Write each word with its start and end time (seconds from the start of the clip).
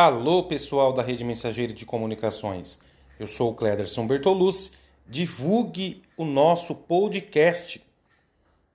Alô, 0.00 0.44
pessoal 0.44 0.92
da 0.92 1.02
Rede 1.02 1.24
Mensageira 1.24 1.74
de 1.74 1.84
Comunicações. 1.84 2.78
Eu 3.18 3.26
sou 3.26 3.50
o 3.50 3.54
Clederson 3.56 4.06
Bertolucci. 4.06 4.70
Divulgue 5.04 6.04
o 6.16 6.24
nosso 6.24 6.72
podcast. 6.72 7.84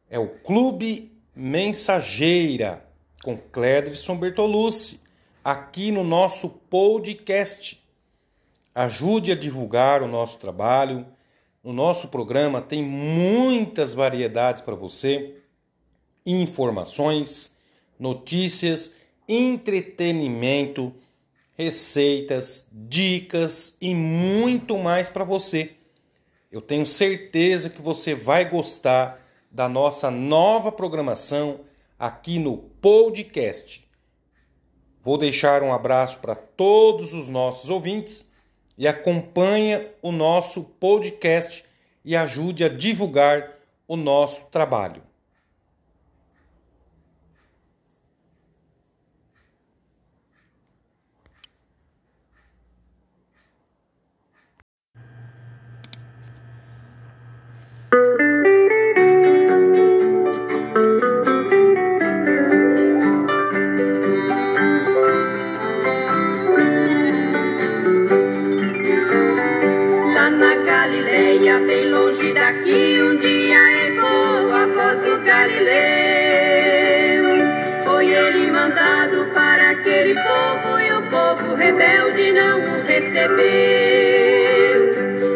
É 0.09 0.19
o 0.19 0.27
Clube 0.27 1.13
Mensageira 1.33 2.85
com 3.23 3.37
Clederson 3.37 4.17
Bertolucci, 4.17 4.99
aqui 5.41 5.91
no 5.93 6.03
nosso 6.03 6.49
podcast. 6.49 7.81
Ajude 8.75 9.31
a 9.31 9.35
divulgar 9.35 10.03
o 10.03 10.09
nosso 10.09 10.37
trabalho. 10.37 11.07
O 11.63 11.71
nosso 11.71 12.09
programa 12.09 12.61
tem 12.61 12.83
muitas 12.83 13.93
variedades 13.93 14.61
para 14.61 14.75
você, 14.75 15.37
informações, 16.25 17.55
notícias, 17.97 18.91
entretenimento 19.25 20.93
receitas, 21.57 22.67
dicas 22.71 23.77
e 23.79 23.93
muito 23.93 24.77
mais 24.77 25.09
para 25.09 25.23
você. 25.23 25.71
Eu 26.51 26.61
tenho 26.61 26.85
certeza 26.85 27.69
que 27.69 27.81
você 27.81 28.13
vai 28.15 28.49
gostar 28.49 29.19
da 29.51 29.69
nossa 29.69 30.09
nova 30.09 30.71
programação 30.71 31.61
aqui 31.97 32.39
no 32.39 32.57
podcast. 32.57 33.87
Vou 35.01 35.17
deixar 35.17 35.61
um 35.63 35.73
abraço 35.73 36.19
para 36.19 36.35
todos 36.35 37.13
os 37.13 37.27
nossos 37.27 37.69
ouvintes 37.69 38.29
e 38.77 38.87
acompanhe 38.87 39.87
o 40.01 40.11
nosso 40.11 40.63
podcast 40.63 41.63
e 42.03 42.15
ajude 42.15 42.63
a 42.63 42.69
divulgar 42.69 43.51
o 43.87 43.95
nosso 43.95 44.45
trabalho. 44.45 45.03
povo 80.15 80.79
e 80.79 80.93
o 80.93 81.01
povo 81.09 81.55
rebelde 81.55 82.31
não 82.31 82.59
o 82.59 82.83
recebeu. 82.83 83.43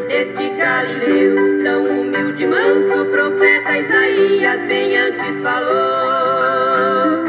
Esse 0.10 0.50
Galileu, 0.58 1.64
tão 1.64 1.86
humilde, 1.86 2.46
manso, 2.48 3.06
profeta 3.12 3.78
Isaías 3.78 4.62
bem 4.68 4.98
antes 4.98 5.42
falou 5.42 7.26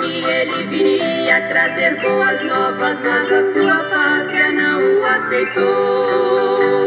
que 0.00 0.24
ele 0.24 0.64
viria 0.64 1.40
trazer 1.48 2.00
boas 2.00 2.40
novas, 2.44 2.98
mas 3.02 3.32
a 3.32 3.52
sua 3.52 3.84
pátria 3.84 4.52
não 4.52 5.00
o 5.00 5.04
aceitou. 5.06 6.79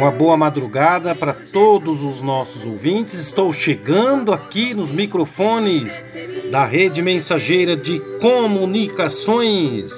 Uma 0.00 0.10
boa 0.10 0.34
madrugada 0.34 1.14
para 1.14 1.34
todos 1.34 2.02
os 2.02 2.22
nossos 2.22 2.64
ouvintes. 2.64 3.12
Estou 3.20 3.52
chegando 3.52 4.32
aqui 4.32 4.72
nos 4.72 4.90
microfones 4.90 6.02
da 6.50 6.64
Rede 6.64 7.02
Mensageira 7.02 7.76
de 7.76 8.00
Comunicações. 8.18 9.92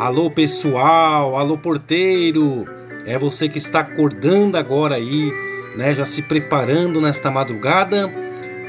Alô 0.00 0.28
pessoal, 0.32 1.36
alô 1.36 1.56
porteiro. 1.56 2.66
É 3.06 3.16
você 3.16 3.48
que 3.48 3.58
está 3.58 3.78
acordando 3.80 4.56
agora 4.56 4.96
aí, 4.96 5.32
né, 5.76 5.94
já 5.94 6.04
se 6.04 6.22
preparando 6.22 7.00
nesta 7.00 7.30
madrugada. 7.30 8.12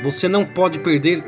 Você 0.03 0.27
não 0.27 0.45
pode 0.45 0.77
perder 0.77 1.23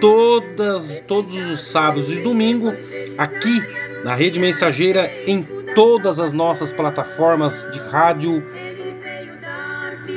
todas 0.00 0.98
todos 1.06 1.36
os 1.36 1.62
sábados 1.62 2.10
e 2.10 2.20
domingo 2.20 2.72
aqui 3.16 3.62
na 4.02 4.16
Rede 4.16 4.40
Mensageira 4.40 5.08
em 5.28 5.46
todas 5.76 6.18
as 6.18 6.32
nossas 6.32 6.72
plataformas 6.72 7.68
de 7.70 7.78
rádio 7.78 8.42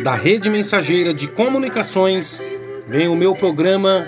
da 0.03 0.15
Rede 0.15 0.49
Mensageira 0.49 1.13
de 1.13 1.27
Comunicações, 1.27 2.41
vem 2.87 3.07
o 3.07 3.15
meu 3.15 3.35
programa 3.35 4.07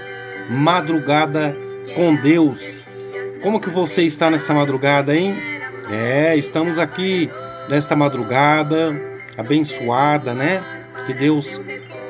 Madrugada 0.50 1.56
com 1.96 2.16
Deus. 2.16 2.88
Como 3.41 3.59
que 3.59 3.69
você 3.69 4.03
está 4.03 4.30
nessa 4.30 4.53
madrugada, 4.53 5.16
hein? 5.16 5.35
É, 5.90 6.35
estamos 6.35 6.80
aqui 6.80 7.30
nesta 7.69 7.96
madrugada 7.96 9.00
abençoada, 9.38 10.34
né? 10.34 10.64
Que 11.06 11.14
Deus 11.14 11.62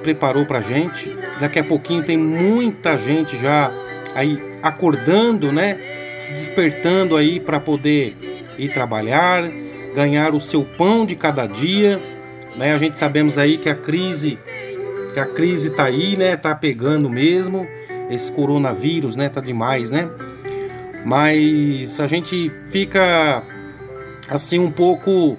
preparou 0.02 0.46
pra 0.46 0.62
gente. 0.62 1.16
Daqui 1.40 1.60
a 1.60 1.64
pouquinho 1.64 2.06
tem 2.06 2.18
muita 2.18 2.98
gente 2.98 3.38
já 3.38 3.72
aí 4.14 4.42
acordando, 4.62 5.52
né? 5.52 5.78
Despertando 6.30 7.18
aí 7.18 7.40
para 7.40 7.60
poder 7.60 8.16
ir 8.58 8.70
trabalhar, 8.70 9.44
ganhar 9.94 10.34
o 10.34 10.40
seu 10.40 10.64
pão 10.64 11.06
de 11.06 11.16
cada 11.16 11.46
dia 11.46 12.15
né? 12.58 12.74
A 12.74 12.78
gente 12.78 12.98
sabemos 12.98 13.38
aí 13.38 13.58
que 13.58 13.70
a 13.70 13.76
crise, 13.76 14.40
que 15.14 15.20
a 15.20 15.26
crise 15.26 15.70
tá 15.70 15.86
aí, 15.86 16.16
né? 16.18 16.36
Tá 16.36 16.56
pegando 16.56 17.10
mesmo. 17.10 17.68
Esse 18.10 18.32
coronavírus, 18.32 19.16
né? 19.16 19.30
Tá 19.30 19.42
demais, 19.42 19.90
né? 19.90 20.10
Mas 21.04 22.00
a 22.00 22.08
gente 22.08 22.52
fica 22.70 23.44
assim 24.30 24.60
um 24.60 24.72
pouco 24.72 25.38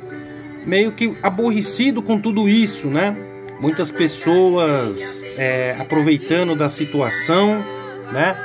meio 0.65 0.93
que 0.93 1.17
aborrecido 1.23 2.03
com 2.03 2.21
tudo 2.21 2.49
isso, 2.49 2.89
né? 2.89 3.17
Muitas 3.61 3.91
pessoas 3.91 5.23
é, 5.37 5.75
aproveitando 5.79 6.55
da 6.55 6.69
situação, 6.69 7.65
né? 8.13 8.37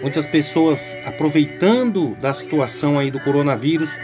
Muitas 0.00 0.26
pessoas 0.26 0.96
aproveitando 1.04 2.16
da 2.20 2.34
situação 2.34 2.98
aí 2.98 3.10
do 3.10 3.20
coronavírus 3.20 3.96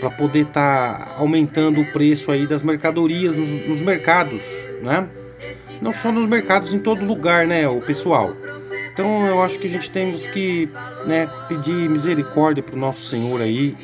para 0.00 0.10
poder 0.10 0.42
estar 0.42 0.98
tá 0.98 1.14
aumentando 1.18 1.80
o 1.80 1.92
preço 1.92 2.30
aí 2.30 2.46
das 2.46 2.62
mercadorias 2.62 3.36
nos, 3.36 3.54
nos, 3.54 3.82
mercados, 3.82 4.68
né? 4.82 5.08
Não 5.80 5.92
só 5.92 6.10
nos 6.10 6.26
mercados, 6.26 6.72
em 6.72 6.78
todo 6.78 7.04
lugar, 7.04 7.46
né, 7.46 7.68
o 7.68 7.80
pessoal. 7.80 8.34
Então 8.92 9.26
eu 9.26 9.42
acho 9.42 9.58
que 9.58 9.66
a 9.66 9.70
gente 9.70 9.90
temos 9.90 10.26
que 10.26 10.70
né, 11.06 11.28
pedir 11.48 11.88
misericórdia 11.88 12.62
para 12.62 12.74
o 12.74 12.78
nosso 12.78 13.02
Senhor 13.02 13.40
aí 13.42 13.76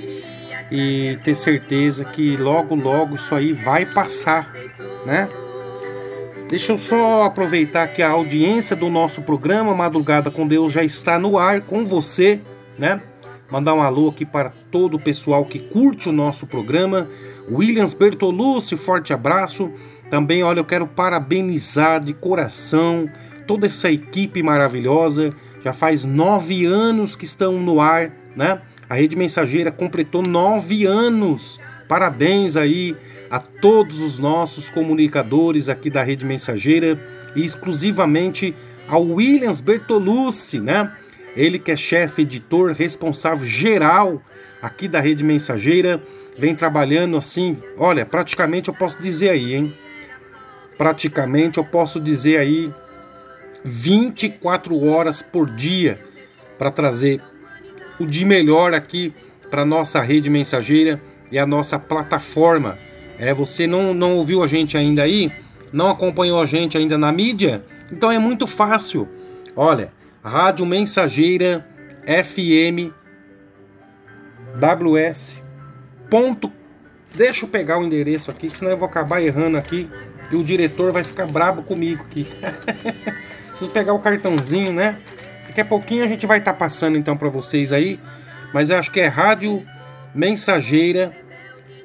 e 0.71 1.19
ter 1.23 1.35
certeza 1.35 2.05
que 2.05 2.37
logo, 2.37 2.75
logo 2.75 3.17
isso 3.17 3.35
aí 3.35 3.53
vai 3.53 3.85
passar, 3.85 4.51
né? 5.05 5.29
Deixa 6.49 6.73
eu 6.73 6.79
só 6.79 7.25
aproveitar 7.25 7.89
que 7.89 8.03
a 8.03 8.11
audiência 8.11 8.77
do 8.77 8.91
nosso 8.91 9.23
programa 9.23 9.75
Madrugada 9.75 10.31
com 10.31 10.47
Deus 10.47 10.73
já 10.73 10.83
está 10.83 11.19
no 11.19 11.39
ar 11.39 11.63
com 11.63 11.87
você, 11.87 12.41
né? 12.79 13.01
Mandar 13.53 13.75
um 13.75 13.83
alô 13.83 14.09
aqui 14.09 14.25
para 14.25 14.49
todo 14.49 14.95
o 14.95 14.99
pessoal 14.99 15.45
que 15.45 15.59
curte 15.59 16.09
o 16.09 16.13
nosso 16.13 16.47
programa. 16.47 17.07
Williams 17.51 17.93
Bertolucci, 17.93 18.79
forte 18.79 19.13
abraço. 19.13 19.71
Também, 20.09 20.43
olha, 20.43 20.61
eu 20.61 20.65
quero 20.65 20.87
parabenizar 20.87 22.01
de 22.01 22.15
coração 22.15 23.11
toda 23.47 23.67
essa 23.67 23.93
equipe 23.93 24.43
maravilhosa. 24.43 25.35
Já 25.63 25.75
faz 25.75 26.03
nove 26.03 26.65
anos 26.65 27.15
que 27.15 27.27
estão 27.27 27.61
no 27.61 27.79
ar, 27.79 28.11
né? 28.35 28.63
A 28.89 28.95
Rede 28.95 29.17
Mensageira 29.17 29.71
completou 29.71 30.23
nove 30.23 30.87
anos. 30.87 31.61
Parabéns 31.87 32.57
aí 32.57 32.97
a 33.31 33.39
todos 33.39 34.01
os 34.01 34.19
nossos 34.19 34.71
comunicadores 34.71 35.69
aqui 35.69 35.91
da 35.91 36.03
Rede 36.03 36.25
Mensageira 36.25 36.99
e 37.37 37.45
exclusivamente 37.45 38.57
ao 38.89 39.05
Williams 39.05 39.61
Bertolucci, 39.61 40.59
né? 40.59 40.91
Ele 41.37 41.59
que 41.59 41.71
é 41.71 41.77
chefe, 41.77 42.23
editor, 42.23 42.73
responsável 42.73 43.47
geral 43.47 44.23
aqui 44.61 44.87
da 44.87 45.01
Rede 45.01 45.25
Mensageira, 45.25 46.03
vem 46.39 46.55
trabalhando 46.55 47.17
assim, 47.17 47.59
olha, 47.77 48.07
praticamente 48.07 48.69
eu 48.69 48.75
posso 48.75 49.03
dizer 49.03 49.31
aí, 49.31 49.55
hein? 49.55 49.75
Praticamente 50.79 51.59
eu 51.59 51.65
posso 51.65 52.01
dizer 52.01 52.39
aí 52.39 52.73
24 53.65 54.85
horas 54.87 55.23
por 55.23 55.51
dia 55.51 55.99
para 56.59 56.71
trazer 56.71 57.21
o 57.99 58.07
de 58.07 58.25
melhor 58.25 58.75
aqui 58.75 59.15
para 59.51 59.65
nossa 59.65 60.01
rede 60.01 60.31
mensageira 60.31 61.01
e 61.31 61.39
a 61.39 61.47
nossa 61.47 61.79
plataforma. 61.79 62.79
É, 63.19 63.33
você 63.33 63.67
não, 63.67 63.93
não 63.93 64.17
ouviu 64.17 64.43
a 64.43 64.47
gente 64.47 64.77
ainda 64.77 65.03
aí? 65.03 65.31
Não 65.73 65.91
acompanhou 65.91 66.41
a 66.41 66.47
gente 66.47 66.77
ainda 66.77 66.99
na 66.99 67.13
mídia? 67.13 67.65
Então 67.91 68.11
é 68.11 68.19
muito 68.19 68.47
fácil. 68.47 69.09
Olha, 69.55 69.93
Rádio 70.23 70.65
Mensageira 70.65 71.67
FM 72.05 72.95
WS. 74.57 75.43
Ponto. 76.09 76.53
Deixa 77.15 77.45
eu 77.45 77.49
pegar 77.49 77.79
o 77.79 77.85
endereço 77.85 78.31
aqui, 78.31 78.49
que 78.49 78.57
senão 78.57 78.71
eu 78.71 78.79
vou 78.79 78.89
acabar 78.89 79.21
errando 79.21 79.59
aqui 79.59 79.91
e 80.31 80.37
o 80.37 80.45
diretor 80.45 80.93
vai 80.93 81.03
ficar 81.03 81.27
brabo 81.27 81.65
comigo 81.65 82.05
aqui. 82.05 82.29
Preciso 83.49 83.71
pegar 83.71 83.95
o 83.95 83.99
cartãozinho, 83.99 84.73
né? 84.73 85.01
Daqui 85.49 85.61
a 85.61 85.65
pouquinho 85.65 86.05
a 86.05 86.07
gente 86.07 86.25
vai 86.27 86.39
estar 86.39 86.53
tá 86.53 86.59
passando 86.59 86.97
então 86.97 87.17
para 87.17 87.29
vocês 87.29 87.73
aí, 87.73 87.99
mas 88.55 88.71
eu 88.71 88.79
acho 88.79 88.93
que 88.93 89.01
é 89.01 89.09
Rádio 89.09 89.67
Mensageira 90.15 91.11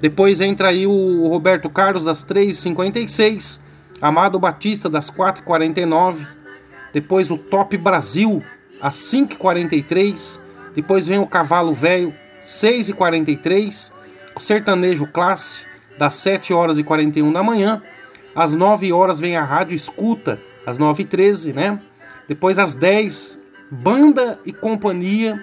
Depois 0.00 0.40
entra 0.40 0.68
aí 0.68 0.86
o 0.86 1.28
Roberto 1.28 1.68
Carlos 1.68 2.04
das 2.04 2.24
3h56, 2.24 3.60
Amado 4.00 4.38
Batista 4.38 4.88
das 4.88 5.10
4h49. 5.10 6.26
Depois 6.92 7.30
o 7.30 7.36
Top 7.36 7.76
Brasil 7.76 8.42
às 8.80 8.96
5h43. 8.96 10.40
Depois 10.74 11.06
vem 11.06 11.18
o 11.18 11.26
Cavalo 11.26 11.74
Velho, 11.74 12.14
6h43. 12.42 13.92
O 14.34 14.40
Sertanejo 14.40 15.06
Classe, 15.06 15.66
das 15.98 16.14
7 16.16 16.52
horas 16.52 16.78
e 16.78 16.82
41 16.82 17.32
da 17.32 17.42
manhã. 17.42 17.82
Às 18.34 18.54
9 18.54 18.92
horas 18.92 19.20
vem 19.20 19.36
a 19.36 19.44
Rádio 19.44 19.74
Escuta, 19.74 20.40
às 20.64 20.78
9h13, 20.78 21.52
né? 21.52 21.80
Depois 22.28 22.58
às 22.58 22.74
10, 22.74 23.39
Banda 23.70 24.38
e 24.44 24.52
Companhia. 24.52 25.40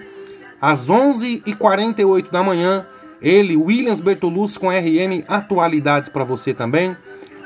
Às 0.60 0.88
11h48 0.88 2.30
da 2.30 2.42
manhã, 2.42 2.86
ele, 3.22 3.56
Williams 3.56 4.00
Bertolucci 4.00 4.58
com 4.58 4.68
RM 4.68 5.24
Atualidades 5.26 6.10
para 6.10 6.24
você 6.24 6.52
também. 6.52 6.96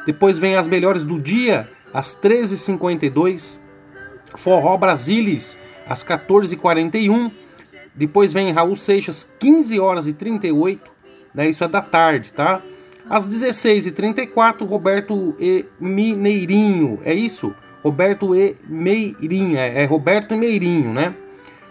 Depois 0.07 0.39
vem 0.39 0.57
as 0.57 0.67
melhores 0.67 1.05
do 1.05 1.21
dia, 1.21 1.69
às 1.93 2.17
13h52. 2.17 3.61
Forró 4.37 4.77
Brasilis, 4.77 5.59
às 5.87 6.03
14h41. 6.03 7.31
Depois 7.95 8.33
vem 8.33 8.51
Raul 8.51 8.75
Seixas, 8.75 9.29
15 9.39 9.79
horas 9.79 10.07
e 10.07 10.13
38. 10.13 10.91
Né? 11.35 11.49
Isso 11.49 11.63
é 11.65 11.69
da 11.69 11.81
tarde, 11.81 12.33
tá? 12.33 12.63
Às 13.09 13.27
16h34, 13.27 14.67
Roberto 14.67 15.35
E. 15.39 15.67
Mineirinho. 15.79 17.01
É 17.05 17.13
isso? 17.13 17.55
Roberto 17.83 18.35
E. 18.35 18.57
Meirinho. 18.67 19.59
É, 19.59 19.83
é 19.83 19.85
Roberto 19.85 20.35
e 20.35 20.37
Meirinho, 20.37 20.93
né? 20.93 21.15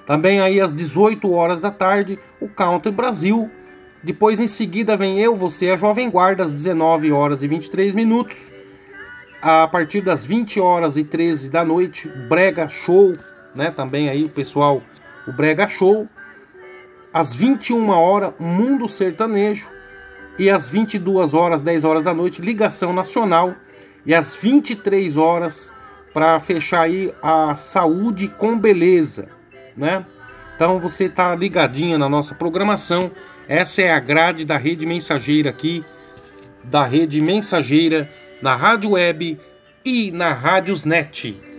Também 0.05 0.41
aí 0.41 0.59
às 0.59 0.73
18 0.73 1.31
horas 1.31 1.59
da 1.59 1.71
tarde, 1.71 2.19
o 2.39 2.47
Country 2.49 2.91
Brasil. 2.91 3.49
Depois 4.03 4.39
em 4.39 4.47
seguida 4.47 4.97
vem 4.97 5.19
eu, 5.19 5.35
você, 5.35 5.69
a 5.69 5.77
Jovem 5.77 6.09
Guarda, 6.09 6.43
às 6.43 6.51
19 6.51 7.11
horas 7.11 7.43
e 7.43 7.47
23 7.47 7.93
minutos. 7.95 8.51
A 9.41 9.67
partir 9.67 10.01
das 10.01 10.25
20 10.25 10.59
horas 10.59 10.97
e 10.97 11.03
13 11.03 11.49
da 11.49 11.63
noite, 11.63 12.07
Brega 12.07 12.67
Show 12.67 13.15
né? 13.55 13.71
Também 13.71 14.09
aí 14.09 14.23
o 14.23 14.29
pessoal, 14.29 14.81
o 15.27 15.31
Brega 15.31 15.67
Show. 15.67 16.07
Às 17.13 17.35
21 17.35 17.89
horas, 17.89 18.33
Mundo 18.39 18.87
Sertanejo. 18.87 19.69
E 20.39 20.49
às 20.49 20.69
22 20.69 21.33
horas, 21.33 21.61
10 21.61 21.83
horas 21.83 22.03
da 22.03 22.13
noite, 22.13 22.41
Ligação 22.41 22.93
Nacional. 22.93 23.53
E 24.05 24.15
às 24.15 24.33
23 24.33 25.17
horas, 25.17 25.73
para 26.13 26.39
fechar 26.39 26.81
aí 26.81 27.13
a 27.21 27.55
saúde 27.55 28.27
com 28.27 28.57
beleza, 28.57 29.27
né? 29.75 30.05
Então 30.55 30.79
você 30.79 31.09
tá 31.09 31.33
ligadinho 31.35 31.97
na 31.97 32.09
nossa 32.09 32.35
programação. 32.35 33.11
Essa 33.47 33.81
é 33.81 33.91
a 33.91 33.99
grade 33.99 34.45
da 34.45 34.57
rede 34.57 34.85
mensageira 34.85 35.49
aqui, 35.49 35.83
da 36.63 36.83
rede 36.83 37.19
mensageira 37.21 38.09
na 38.41 38.55
rádio 38.55 38.91
web 38.91 39.39
e 39.83 40.11
na 40.11 40.33
Rádiosnet 40.33 41.51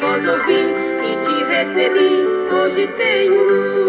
voz 0.00 0.28
ouvi 0.28 0.52
e 0.52 1.12
te 1.24 1.44
recebi, 1.44 2.10
hoje 2.52 2.86
tenho 2.96 3.79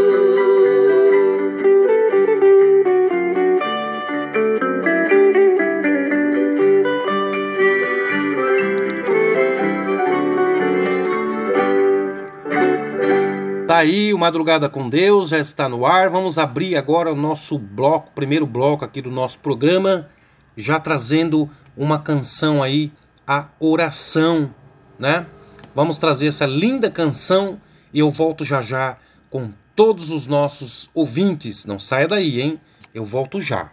aí 13.78 14.14
o 14.14 14.18
Madrugada 14.18 14.70
com 14.70 14.90
Deus, 14.90 15.30
já 15.30 15.40
está 15.40 15.68
no 15.68 15.86
ar. 15.86 16.10
Vamos 16.10 16.38
abrir 16.38 16.76
agora 16.76 17.12
o 17.12 17.16
nosso 17.16 17.58
bloco, 17.58 18.12
primeiro 18.14 18.46
bloco 18.46 18.86
aqui 18.86 19.02
do 19.02 19.12
nosso 19.12 19.40
programa, 19.40 20.10
já 20.56 20.80
trazendo 20.80 21.50
uma 21.76 22.00
canção 22.00 22.62
aí, 22.62 22.92
a 23.26 23.48
oração, 23.60 24.54
né? 24.98 25.26
Vamos 25.74 25.98
trazer 25.98 26.28
essa 26.28 26.46
linda 26.46 26.90
canção 26.92 27.60
e 27.94 28.00
eu 28.00 28.12
volto 28.12 28.44
já 28.44 28.62
já 28.62 28.98
com 29.30 29.52
todos 29.76 30.12
os 30.12 30.28
nossos 30.28 30.90
ouvintes. 30.94 31.66
Não 31.66 31.80
saia 31.80 32.08
daí, 32.08 32.42
hein? 32.42 32.60
Eu 32.94 33.06
volto 33.06 33.40
já. 33.40 33.72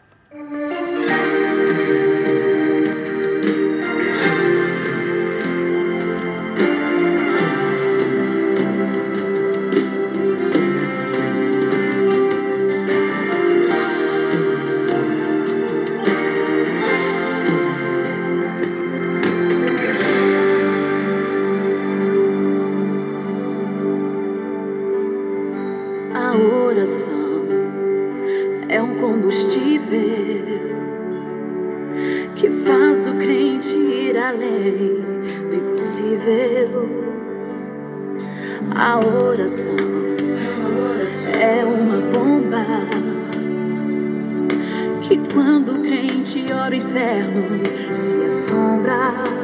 coração 39.64 41.32
é 41.40 41.64
uma 41.64 42.00
bomba 42.12 42.64
que 45.02 45.18
quando 45.32 45.80
crente 45.82 46.52
ora 46.52 46.74
o 46.74 46.78
inferno 46.78 47.42
se 47.92 48.14
assombra. 48.26 49.37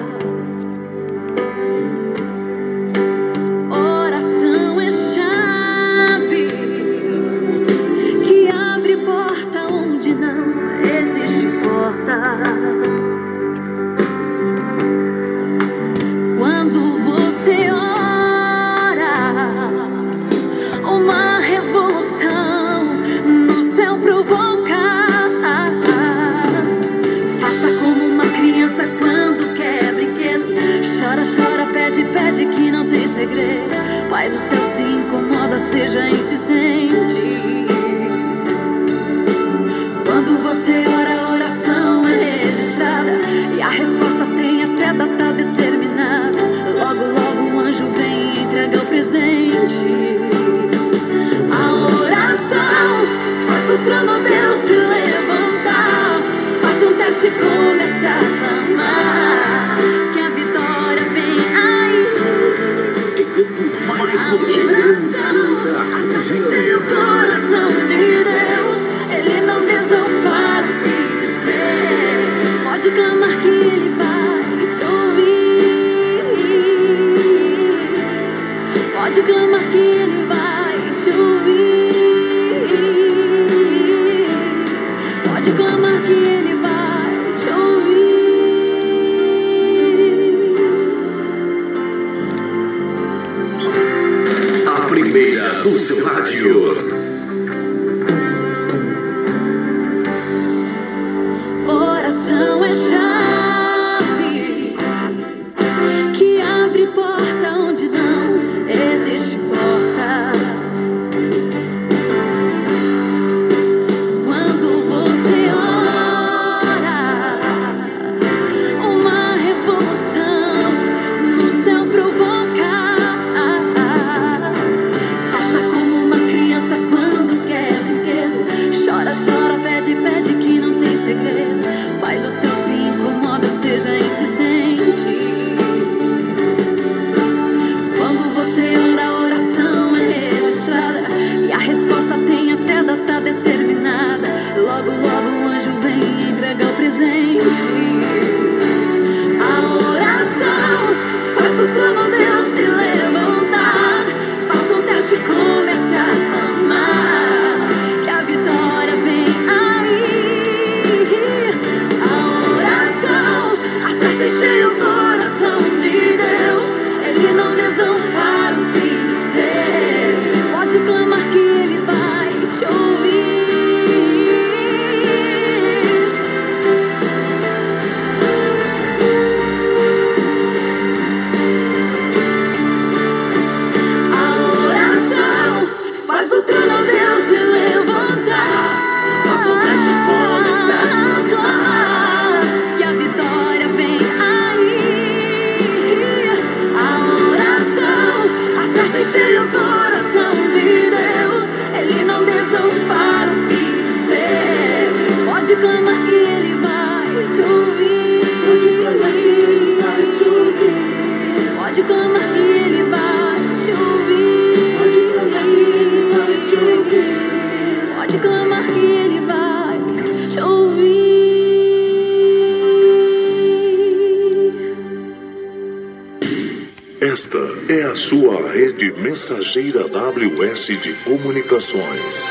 Mensageira 228.93 229.87
WS 229.87 230.67
de 230.83 230.95
Comunicações. 231.05 232.27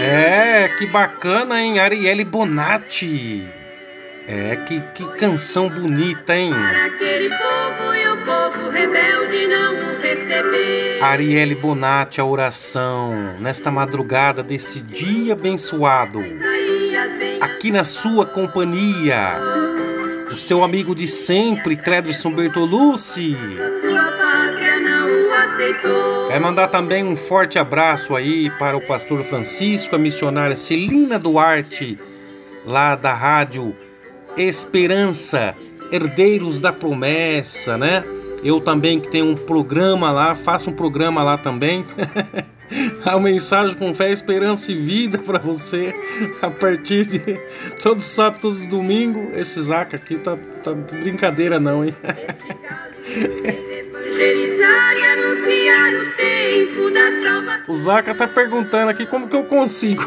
É, 0.00 0.68
que 0.78 0.86
bacana, 0.86 1.60
hein? 1.60 1.80
Arielle 1.80 2.24
Bonatti. 2.24 3.67
É, 4.30 4.56
que, 4.56 4.78
que 4.92 5.08
canção 5.16 5.70
bonita, 5.70 6.36
hein? 6.36 6.52
Para 6.52 6.84
aquele 6.84 7.30
povo 7.30 7.94
e 7.94 8.08
o 8.08 8.16
povo 8.26 8.68
rebelde 8.68 9.46
não 9.46 9.72
o 9.72 10.00
receber. 10.02 11.02
Arielle 11.02 11.54
Bonatti, 11.54 12.20
a 12.20 12.26
oração, 12.26 13.38
nesta 13.40 13.70
madrugada 13.70 14.42
desse 14.42 14.82
dia 14.82 15.32
abençoado, 15.32 16.22
aqui 17.40 17.70
na 17.70 17.84
sua 17.84 18.26
companhia, 18.26 19.38
o 20.30 20.36
seu 20.36 20.62
amigo 20.62 20.94
de 20.94 21.08
sempre, 21.08 21.74
Clédson 21.74 22.30
Bertolucci. 22.30 23.34
Quero 26.28 26.42
mandar 26.42 26.68
também 26.68 27.02
um 27.02 27.16
forte 27.16 27.58
abraço 27.58 28.14
aí 28.14 28.50
para 28.58 28.76
o 28.76 28.86
pastor 28.86 29.24
Francisco, 29.24 29.96
a 29.96 29.98
missionária 29.98 30.54
Celina 30.54 31.18
Duarte, 31.18 31.98
lá 32.66 32.94
da 32.94 33.14
rádio 33.14 33.74
Esperança, 34.36 35.54
Herdeiros 35.90 36.60
da 36.60 36.72
Promessa, 36.72 37.76
né? 37.76 38.04
Eu 38.42 38.60
também 38.60 39.00
que 39.00 39.08
tenho 39.08 39.26
um 39.26 39.34
programa 39.34 40.12
lá, 40.12 40.34
faço 40.34 40.70
um 40.70 40.72
programa 40.72 41.22
lá 41.22 41.36
também. 41.36 41.84
a 43.04 43.18
mensagem 43.18 43.74
com 43.74 43.94
fé, 43.94 44.12
esperança 44.12 44.70
e 44.70 44.76
vida 44.76 45.18
para 45.18 45.38
você 45.38 45.94
a 46.42 46.50
partir 46.50 47.06
de 47.06 47.18
todo 47.82 48.00
sábado, 48.00 48.40
todo 48.42 48.66
domingo. 48.66 49.32
Esse 49.34 49.60
Zaca 49.62 49.96
aqui 49.96 50.16
tá, 50.18 50.36
tá 50.62 50.72
brincadeira 50.72 51.58
não, 51.58 51.84
hein? 51.84 51.94
o 57.68 57.74
Zaca 57.74 58.14
tá 58.14 58.28
perguntando 58.28 58.90
aqui 58.90 59.06
como 59.06 59.28
que 59.28 59.36
eu 59.36 59.44
consigo. 59.44 60.04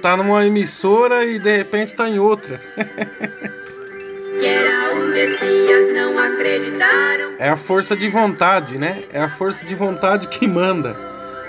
Tá 0.00 0.16
numa 0.16 0.46
emissora 0.46 1.24
e 1.24 1.38
de 1.38 1.56
repente 1.56 1.94
tá 1.94 2.08
em 2.08 2.18
outra. 2.18 2.60
É 7.38 7.48
a 7.50 7.56
força 7.56 7.96
de 7.96 8.08
vontade, 8.08 8.78
né? 8.78 9.02
É 9.12 9.20
a 9.20 9.28
força 9.28 9.64
de 9.64 9.74
vontade 9.74 10.28
que 10.28 10.46
manda. 10.46 10.96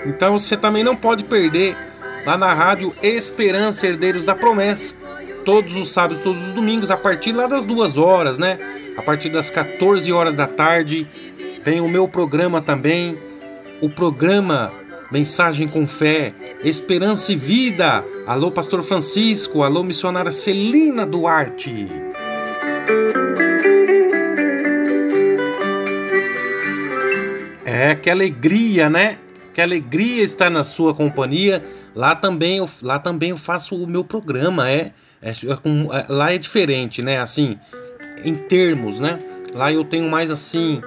Então 0.04 0.38
você 0.38 0.56
também 0.56 0.84
não 0.84 0.96
pode 0.96 1.24
perder 1.24 1.76
lá 2.26 2.36
na 2.36 2.52
rádio 2.52 2.94
Esperança 3.02 3.86
Herdeiros 3.86 4.24
da 4.24 4.34
Promessa. 4.34 4.96
Todos 5.44 5.74
os 5.74 5.90
sábados, 5.90 6.22
todos 6.22 6.42
os 6.46 6.52
domingos, 6.52 6.90
a 6.90 6.96
partir 6.96 7.32
lá 7.32 7.46
das 7.46 7.64
duas 7.64 7.98
horas, 7.98 8.38
né? 8.38 8.58
A 8.96 9.02
partir 9.02 9.30
das 9.30 9.50
14 9.50 10.12
horas 10.12 10.36
da 10.36 10.46
tarde, 10.46 11.06
vem 11.64 11.80
o 11.80 11.88
meu 11.88 12.06
programa 12.06 12.60
também. 12.60 13.18
O 13.80 13.88
programa 13.88 14.72
Mensagem 15.12 15.68
com 15.68 15.86
Fé, 15.86 16.32
Esperança 16.64 17.32
e 17.32 17.36
Vida. 17.36 18.02
Alô, 18.26 18.50
Pastor 18.50 18.82
Francisco. 18.82 19.62
Alô, 19.62 19.84
missionária 19.84 20.32
Celina 20.32 21.04
Duarte. 21.04 21.86
É, 27.64 27.94
que 27.94 28.10
alegria, 28.10 28.88
né? 28.88 29.18
Que 29.54 29.60
alegria 29.60 30.22
estar 30.22 30.50
na 30.50 30.64
sua 30.64 30.94
companhia. 30.94 31.62
Lá 31.94 32.14
também 32.14 32.56
eu, 32.58 32.68
lá 32.80 32.98
também 32.98 33.30
eu 33.30 33.36
faço 33.36 33.76
o 33.76 33.86
meu 33.86 34.02
programa, 34.02 34.68
é. 34.70 34.92
é, 35.20 35.30
é 35.30 35.56
com- 35.56 35.88
é, 35.92 36.06
lá 36.08 36.32
é 36.32 36.38
diferente, 36.38 37.02
né? 37.02 37.18
Assim, 37.20 37.58
em 38.24 38.34
termos, 38.34 38.98
né? 38.98 39.18
Lá 39.54 39.70
eu 39.70 39.84
tenho 39.84 40.08
mais 40.10 40.30
assim, 40.30 40.80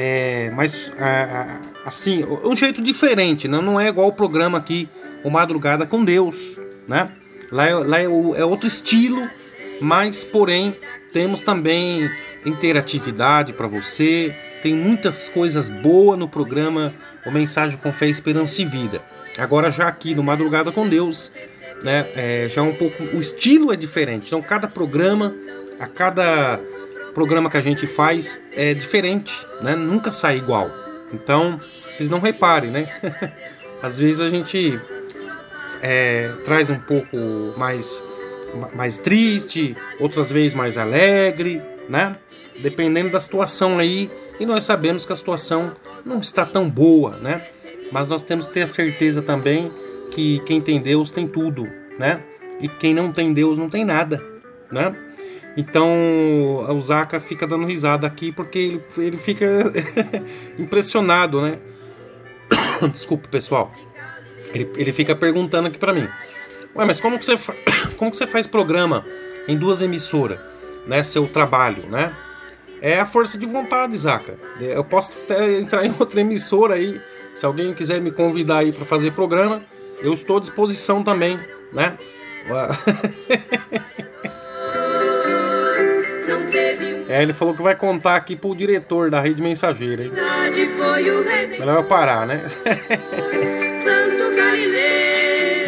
é, 0.00 0.48
mais 0.50 0.92
ah, 0.96 1.58
ah, 1.58 1.88
assim, 1.88 2.24
um 2.44 2.54
jeito 2.54 2.80
diferente, 2.80 3.48
né? 3.48 3.60
Não 3.60 3.80
é 3.80 3.88
igual 3.88 4.06
o 4.06 4.12
programa 4.12 4.56
aqui, 4.56 4.88
o 5.24 5.30
Madrugada 5.30 5.84
com 5.86 6.04
Deus, 6.04 6.56
né? 6.86 7.10
Lá, 7.50 7.68
é, 7.68 7.74
lá 7.74 8.00
é, 8.00 8.04
é 8.04 8.44
outro 8.44 8.68
estilo, 8.68 9.28
mas 9.80 10.22
porém 10.22 10.76
temos 11.12 11.42
também 11.42 12.08
interatividade 12.46 13.52
para 13.52 13.66
você. 13.66 14.32
Tem 14.62 14.72
muitas 14.72 15.28
coisas 15.28 15.68
boas 15.68 16.16
no 16.16 16.28
programa 16.28 16.94
O 17.26 17.32
Mensagem 17.32 17.76
com 17.76 17.92
Fé, 17.92 18.06
Esperança 18.06 18.62
e 18.62 18.64
Vida. 18.64 19.02
Agora 19.36 19.68
já 19.72 19.88
aqui 19.88 20.14
no 20.14 20.22
Madrugada 20.22 20.70
com 20.70 20.88
Deus, 20.88 21.32
né? 21.82 22.06
é, 22.14 22.48
já 22.48 22.62
um 22.62 22.74
pouco 22.74 23.02
o 23.02 23.20
estilo 23.20 23.72
é 23.72 23.76
diferente. 23.76 24.28
Então 24.28 24.40
cada 24.40 24.68
programa, 24.68 25.34
a 25.80 25.88
cada 25.88 26.60
programa 27.18 27.50
que 27.50 27.56
a 27.56 27.60
gente 27.60 27.84
faz 27.88 28.40
é 28.52 28.72
diferente, 28.72 29.44
né? 29.60 29.74
Nunca 29.74 30.12
sai 30.12 30.36
igual. 30.36 30.70
Então 31.12 31.60
vocês 31.90 32.08
não 32.08 32.20
reparem, 32.20 32.70
né? 32.70 32.88
Às 33.82 33.98
vezes 33.98 34.20
a 34.20 34.30
gente 34.30 34.80
é, 35.82 36.30
traz 36.44 36.70
um 36.70 36.78
pouco 36.78 37.16
mais 37.56 38.00
mais 38.72 38.98
triste, 38.98 39.76
outras 39.98 40.30
vezes 40.30 40.54
mais 40.54 40.78
alegre, 40.78 41.60
né? 41.88 42.16
Dependendo 42.62 43.10
da 43.10 43.18
situação 43.18 43.80
aí, 43.80 44.08
e 44.38 44.46
nós 44.46 44.62
sabemos 44.62 45.04
que 45.04 45.12
a 45.12 45.16
situação 45.16 45.72
não 46.04 46.20
está 46.20 46.46
tão 46.46 46.70
boa, 46.70 47.16
né? 47.16 47.48
Mas 47.90 48.08
nós 48.08 48.22
temos 48.22 48.46
que 48.46 48.52
ter 48.52 48.62
a 48.62 48.66
certeza 48.68 49.22
também 49.22 49.72
que 50.12 50.38
quem 50.46 50.60
tem 50.60 50.80
Deus 50.80 51.10
tem 51.10 51.26
tudo, 51.26 51.64
né? 51.98 52.22
E 52.60 52.68
quem 52.68 52.94
não 52.94 53.10
tem 53.10 53.32
Deus 53.32 53.58
não 53.58 53.68
tem 53.68 53.84
nada, 53.84 54.22
né? 54.70 55.07
Então 55.58 56.64
o 56.68 56.80
Zaka 56.80 57.18
fica 57.18 57.44
dando 57.44 57.66
risada 57.66 58.06
aqui 58.06 58.30
porque 58.30 58.58
ele, 58.60 58.84
ele 58.96 59.16
fica 59.16 59.44
impressionado, 60.56 61.42
né? 61.42 61.58
Desculpa, 62.92 63.26
pessoal. 63.26 63.72
Ele, 64.54 64.70
ele 64.76 64.92
fica 64.92 65.16
perguntando 65.16 65.66
aqui 65.66 65.76
pra 65.76 65.92
mim. 65.92 66.08
Ué, 66.76 66.84
mas 66.84 67.00
como 67.00 67.18
que 67.18 67.24
você, 67.24 67.36
como 67.98 68.12
que 68.12 68.16
você 68.16 68.24
faz 68.24 68.46
programa 68.46 69.04
em 69.48 69.58
duas 69.58 69.82
emissoras, 69.82 70.38
né? 70.86 71.02
Seu 71.02 71.26
trabalho, 71.26 71.88
né? 71.90 72.14
É 72.80 73.00
a 73.00 73.04
força 73.04 73.36
de 73.36 73.44
vontade, 73.44 73.96
Zaca. 73.96 74.38
Eu 74.60 74.84
posso 74.84 75.18
até 75.18 75.58
entrar 75.58 75.84
em 75.84 75.92
outra 75.98 76.20
emissora 76.20 76.74
aí. 76.76 77.00
Se 77.34 77.44
alguém 77.44 77.74
quiser 77.74 78.00
me 78.00 78.12
convidar 78.12 78.58
aí 78.58 78.70
para 78.70 78.84
fazer 78.84 79.10
programa, 79.10 79.64
eu 80.00 80.12
estou 80.12 80.36
à 80.36 80.40
disposição 80.40 81.02
também, 81.02 81.36
né? 81.72 81.98
teve 87.18 87.20
É, 87.20 87.22
ele 87.22 87.32
falou 87.32 87.54
que 87.54 87.62
vai 87.62 87.74
contar 87.74 88.16
aqui 88.16 88.36
pro 88.36 88.54
diretor 88.54 89.10
da 89.10 89.20
rede 89.20 89.42
mensageira, 89.42 90.04
hein? 90.04 90.12
Melhor 91.58 91.76
eu 91.78 91.84
parar, 91.84 92.26
né? 92.26 92.44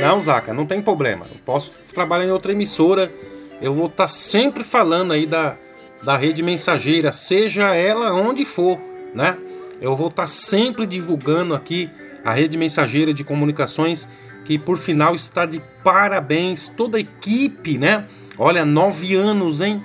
Não, 0.01 0.19
Zaca, 0.19 0.55
não 0.55 0.65
tem 0.65 0.81
problema. 0.81 1.27
Eu 1.31 1.39
posso 1.45 1.73
trabalhar 1.95 2.25
em 2.25 2.31
outra 2.31 2.53
emissora. 2.53 3.13
Eu 3.61 3.75
vou 3.75 3.85
estar 3.85 4.09
sempre 4.09 4.65
falando 4.65 5.13
aí 5.13 5.27
da, 5.27 5.59
da 6.03 6.17
rede 6.17 6.43
mensageira, 6.43 7.13
seja 7.13 7.75
ela 7.75 8.11
onde 8.15 8.47
for, 8.47 8.81
né? 9.15 9.37
Eu 9.79 9.95
vou 9.95 10.07
estar 10.07 10.27
sempre 10.27 10.87
divulgando 10.87 11.55
aqui 11.55 11.91
a 12.25 12.33
rede 12.33 12.57
mensageira 12.57 13.13
de 13.13 13.23
comunicações, 13.23 14.09
que 14.47 14.59
por 14.59 14.79
final 14.79 15.15
está 15.15 15.45
de 15.45 15.61
parabéns, 15.85 16.67
toda 16.67 16.97
a 16.97 17.01
equipe, 17.01 17.77
né? 17.77 18.07
Olha, 18.39 18.65
nove 18.65 19.15
anos, 19.15 19.61
hein? 19.61 19.83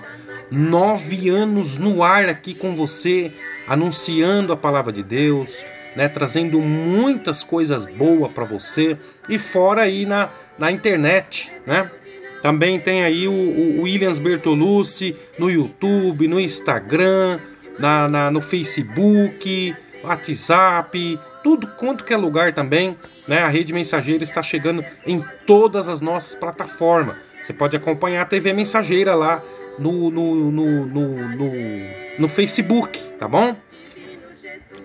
Nove 0.51 1.29
anos 1.29 1.77
no 1.77 2.03
ar 2.03 2.29
aqui 2.29 2.53
com 2.53 2.75
você, 2.75 3.31
anunciando 3.67 4.53
a 4.53 4.57
palavra 4.57 4.91
de 4.93 5.01
Deus, 5.03 5.65
né, 5.95 6.07
trazendo 6.07 6.59
muitas 6.59 7.43
coisas 7.43 7.85
boas 7.85 8.31
para 8.31 8.43
você 8.45 8.97
e 9.27 9.39
fora 9.39 9.81
aí 9.81 10.05
na, 10.05 10.29
na 10.57 10.71
internet, 10.71 11.51
né? 11.65 11.89
Também 12.41 12.79
tem 12.79 13.03
aí 13.03 13.27
o, 13.27 13.31
o 13.31 13.81
Williams 13.83 14.19
Bertolucci 14.19 15.15
no 15.39 15.49
YouTube, 15.49 16.27
no 16.27 16.39
Instagram, 16.39 17.39
na, 17.79 18.07
na- 18.07 18.29
no 18.29 18.39
Facebook, 18.39 19.75
WhatsApp, 20.03 21.19
tudo 21.43 21.65
quanto 21.77 22.03
que 22.03 22.13
é 22.13 22.17
lugar 22.17 22.53
também, 22.53 22.95
né? 23.27 23.39
A 23.39 23.47
rede 23.47 23.73
mensageira 23.73 24.23
está 24.23 24.43
chegando 24.43 24.83
em 25.07 25.23
todas 25.47 25.87
as 25.87 26.01
nossas 26.01 26.35
plataformas. 26.35 27.15
Você 27.41 27.53
pode 27.53 27.75
acompanhar 27.75 28.21
a 28.21 28.25
TV 28.25 28.53
Mensageira 28.53 29.15
lá 29.15 29.41
no, 29.77 30.09
no, 30.09 30.51
no, 30.51 30.85
no, 30.85 31.09
no, 32.19 32.29
Facebook, 32.29 32.99
tá 33.19 33.27
bom? 33.27 33.55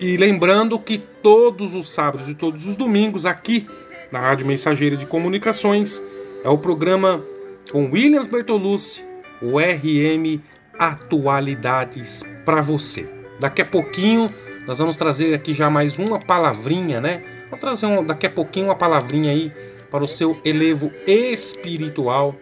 E 0.00 0.16
lembrando 0.16 0.78
que 0.78 0.98
todos 0.98 1.74
os 1.74 1.92
sábados 1.92 2.28
e 2.28 2.34
todos 2.34 2.66
os 2.66 2.76
domingos 2.76 3.26
aqui 3.26 3.66
na 4.10 4.18
Rádio 4.18 4.46
Mensageira 4.46 4.96
de 4.96 5.06
Comunicações 5.06 6.02
é 6.42 6.48
o 6.48 6.58
programa 6.58 7.22
com 7.70 7.90
Williams 7.90 8.26
Bertolucci, 8.26 9.04
o 9.42 9.58
RM 9.58 10.40
Atualidades 10.78 12.22
para 12.44 12.62
você. 12.62 13.06
Daqui 13.38 13.62
a 13.62 13.66
pouquinho 13.66 14.30
nós 14.66 14.78
vamos 14.78 14.96
trazer 14.96 15.34
aqui 15.34 15.52
já 15.52 15.68
mais 15.68 15.98
uma 15.98 16.18
palavrinha, 16.18 17.00
né? 17.00 17.22
Vamos 17.50 17.60
trazer 17.60 17.86
um- 17.86 18.04
daqui 18.04 18.26
a 18.26 18.30
pouquinho 18.30 18.66
uma 18.66 18.74
palavrinha 18.76 19.30
aí 19.32 19.52
para 19.90 20.04
o 20.04 20.08
seu 20.08 20.40
elevo 20.44 20.90
espiritual, 21.06 22.34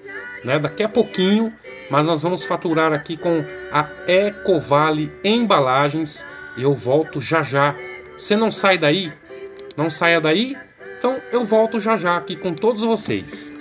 né? 0.44 0.58
Daqui 0.58 0.82
a 0.82 0.88
pouquinho, 0.88 1.52
mas 1.90 2.06
nós 2.06 2.22
vamos 2.22 2.44
faturar 2.44 2.92
aqui 2.92 3.16
com 3.16 3.44
a 3.70 3.88
Ecovale 4.06 5.12
Embalagens 5.22 6.24
eu 6.58 6.74
volto 6.74 7.20
já 7.20 7.42
já. 7.42 7.76
Você 8.18 8.36
não 8.36 8.50
sai 8.50 8.76
daí? 8.76 9.12
Não 9.76 9.88
saia 9.88 10.20
daí? 10.20 10.56
Então 10.98 11.20
eu 11.30 11.44
volto 11.44 11.78
já 11.78 11.96
já 11.96 12.16
aqui 12.16 12.34
com 12.34 12.52
todos 12.52 12.82
vocês. 12.82 13.52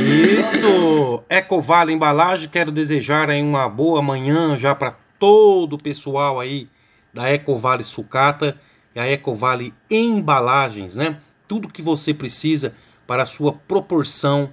Isso! 0.08 1.22
Ecovale 1.30 1.92
Embalagem, 1.92 2.48
quero 2.48 2.72
desejar 2.72 3.30
aí 3.30 3.42
uma 3.42 3.68
boa 3.68 4.02
manhã 4.02 4.56
já 4.56 4.74
para 4.74 4.96
todo 5.20 5.74
o 5.74 5.78
pessoal 5.78 6.40
aí 6.40 6.70
da 7.14 7.30
Ecovale 7.30 7.84
Sucata 7.84 8.58
e 8.96 9.00
a 9.02 9.06
Ecovale 9.06 9.74
Embalagens, 9.92 10.96
né? 10.96 11.18
Tudo 11.46 11.68
que 11.68 11.82
você 11.82 12.14
precisa 12.14 12.74
para 13.06 13.24
a 13.24 13.26
sua 13.26 13.52
proporção, 13.52 14.50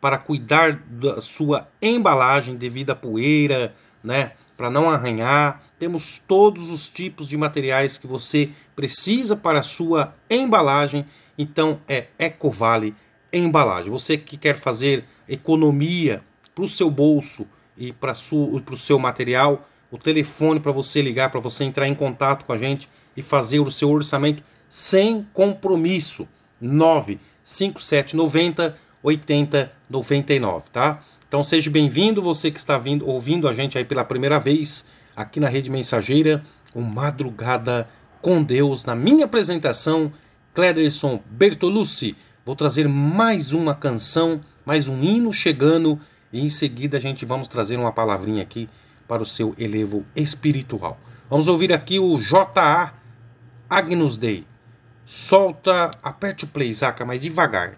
para 0.00 0.18
cuidar 0.18 0.82
da 0.90 1.20
sua 1.20 1.68
embalagem 1.80 2.56
devido 2.56 2.90
à 2.90 2.96
poeira, 2.96 3.76
né? 4.02 4.32
Para 4.56 4.70
não 4.70 4.90
arranhar. 4.90 5.62
Temos 5.78 6.20
todos 6.26 6.68
os 6.68 6.88
tipos 6.88 7.28
de 7.28 7.36
materiais 7.36 7.96
que 7.96 8.08
você 8.08 8.50
precisa 8.74 9.36
para 9.36 9.60
a 9.60 9.62
sua 9.62 10.14
embalagem. 10.28 11.06
Então 11.38 11.78
é 11.86 12.06
Ecovale 12.18 12.88
Embalagem. 12.88 13.05
Você 13.90 14.16
que 14.16 14.36
quer 14.36 14.56
fazer 14.56 15.04
economia 15.28 16.22
para 16.54 16.64
o 16.64 16.68
seu 16.68 16.90
bolso 16.90 17.46
e 17.76 17.92
para 17.92 18.12
o 18.12 18.76
seu 18.76 18.98
material, 18.98 19.68
o 19.90 19.98
telefone 19.98 20.60
para 20.60 20.72
você 20.72 21.02
ligar, 21.02 21.30
para 21.30 21.40
você 21.40 21.64
entrar 21.64 21.86
em 21.86 21.94
contato 21.94 22.44
com 22.44 22.52
a 22.52 22.58
gente 22.58 22.88
e 23.16 23.22
fazer 23.22 23.60
o 23.60 23.70
seu 23.70 23.90
orçamento 23.90 24.42
sem 24.68 25.26
compromisso. 25.32 26.28
95790 26.60 28.76
8099, 29.02 30.64
tá? 30.72 31.00
Então 31.28 31.44
seja 31.44 31.70
bem-vindo, 31.70 32.20
você 32.20 32.50
que 32.50 32.58
está 32.58 32.76
vindo, 32.76 33.08
ouvindo 33.08 33.46
a 33.46 33.54
gente 33.54 33.78
aí 33.78 33.84
pela 33.84 34.04
primeira 34.04 34.40
vez 34.40 34.84
aqui 35.14 35.38
na 35.38 35.48
Rede 35.48 35.70
Mensageira, 35.70 36.42
o 36.74 36.80
Madrugada 36.80 37.88
com 38.20 38.42
Deus, 38.42 38.84
na 38.84 38.96
minha 38.96 39.26
apresentação, 39.26 40.12
Clederson 40.52 41.22
Bertolucci. 41.30 42.16
Vou 42.46 42.54
trazer 42.54 42.88
mais 42.88 43.52
uma 43.52 43.74
canção, 43.74 44.40
mais 44.64 44.86
um 44.86 45.02
hino 45.02 45.32
chegando 45.32 45.98
e 46.32 46.40
em 46.40 46.48
seguida 46.48 46.96
a 46.96 47.00
gente 47.00 47.24
vamos 47.24 47.48
trazer 47.48 47.76
uma 47.76 47.90
palavrinha 47.90 48.40
aqui 48.40 48.68
para 49.08 49.20
o 49.20 49.26
seu 49.26 49.52
elevo 49.58 50.06
espiritual. 50.14 50.96
Vamos 51.28 51.48
ouvir 51.48 51.72
aqui 51.72 51.98
o 51.98 52.16
J.A. 52.20 52.94
Agnus 53.68 54.16
Dei. 54.16 54.46
Solta, 55.04 55.90
aperte 56.00 56.44
o 56.44 56.46
play, 56.46 56.72
saca, 56.72 57.04
mas 57.04 57.20
devagar. 57.20 57.76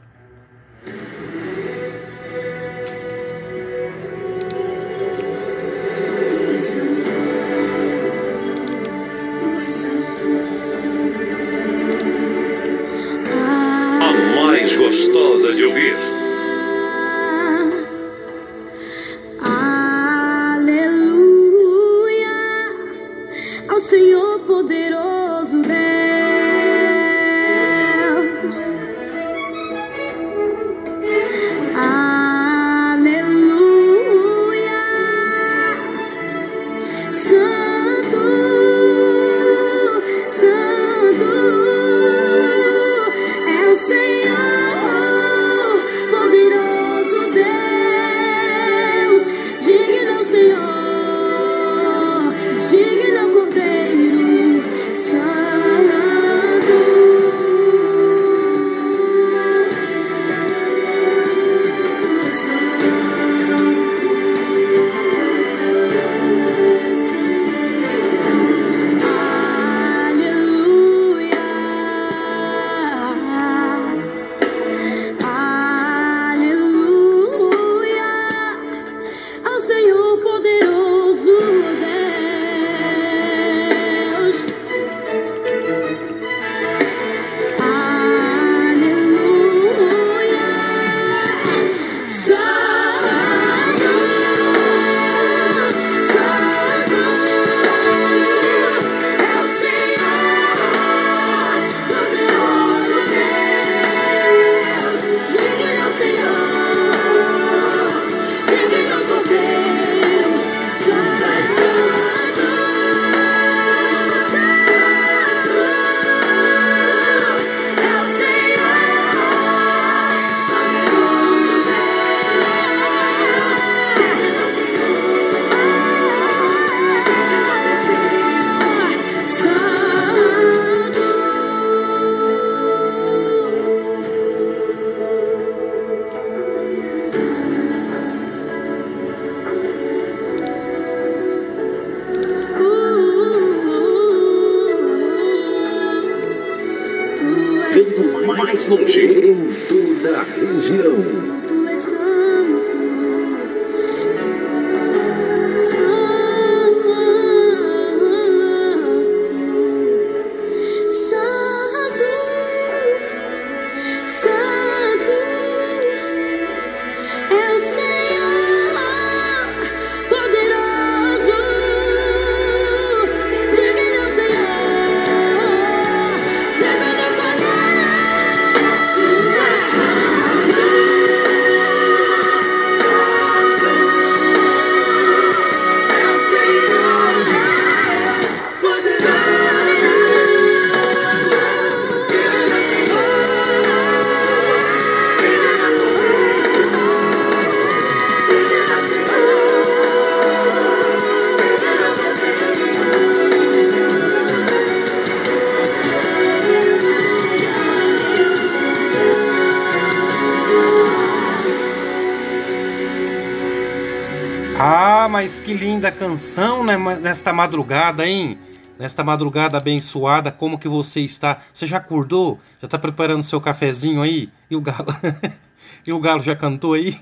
Mas 215.28 215.40
que 215.40 215.52
linda 215.52 215.92
canção, 215.92 216.64
né? 216.64 216.74
Nesta 216.78 217.34
madrugada, 217.34 218.06
hein? 218.06 218.38
Nesta 218.78 219.04
madrugada 219.04 219.58
abençoada, 219.58 220.32
como 220.32 220.58
que 220.58 220.66
você 220.66 221.00
está? 221.00 221.42
Você 221.52 221.66
já 221.66 221.76
acordou? 221.76 222.40
Já 222.62 222.64
está 222.64 222.78
preparando 222.78 223.22
seu 223.22 223.38
cafezinho 223.38 224.00
aí? 224.00 224.30
E 224.50 224.56
o 224.56 224.60
galo? 224.62 224.86
E 225.86 225.92
o 225.92 226.00
Galo 226.00 226.22
já 226.22 226.34
cantou 226.34 226.74
aí? 226.74 226.98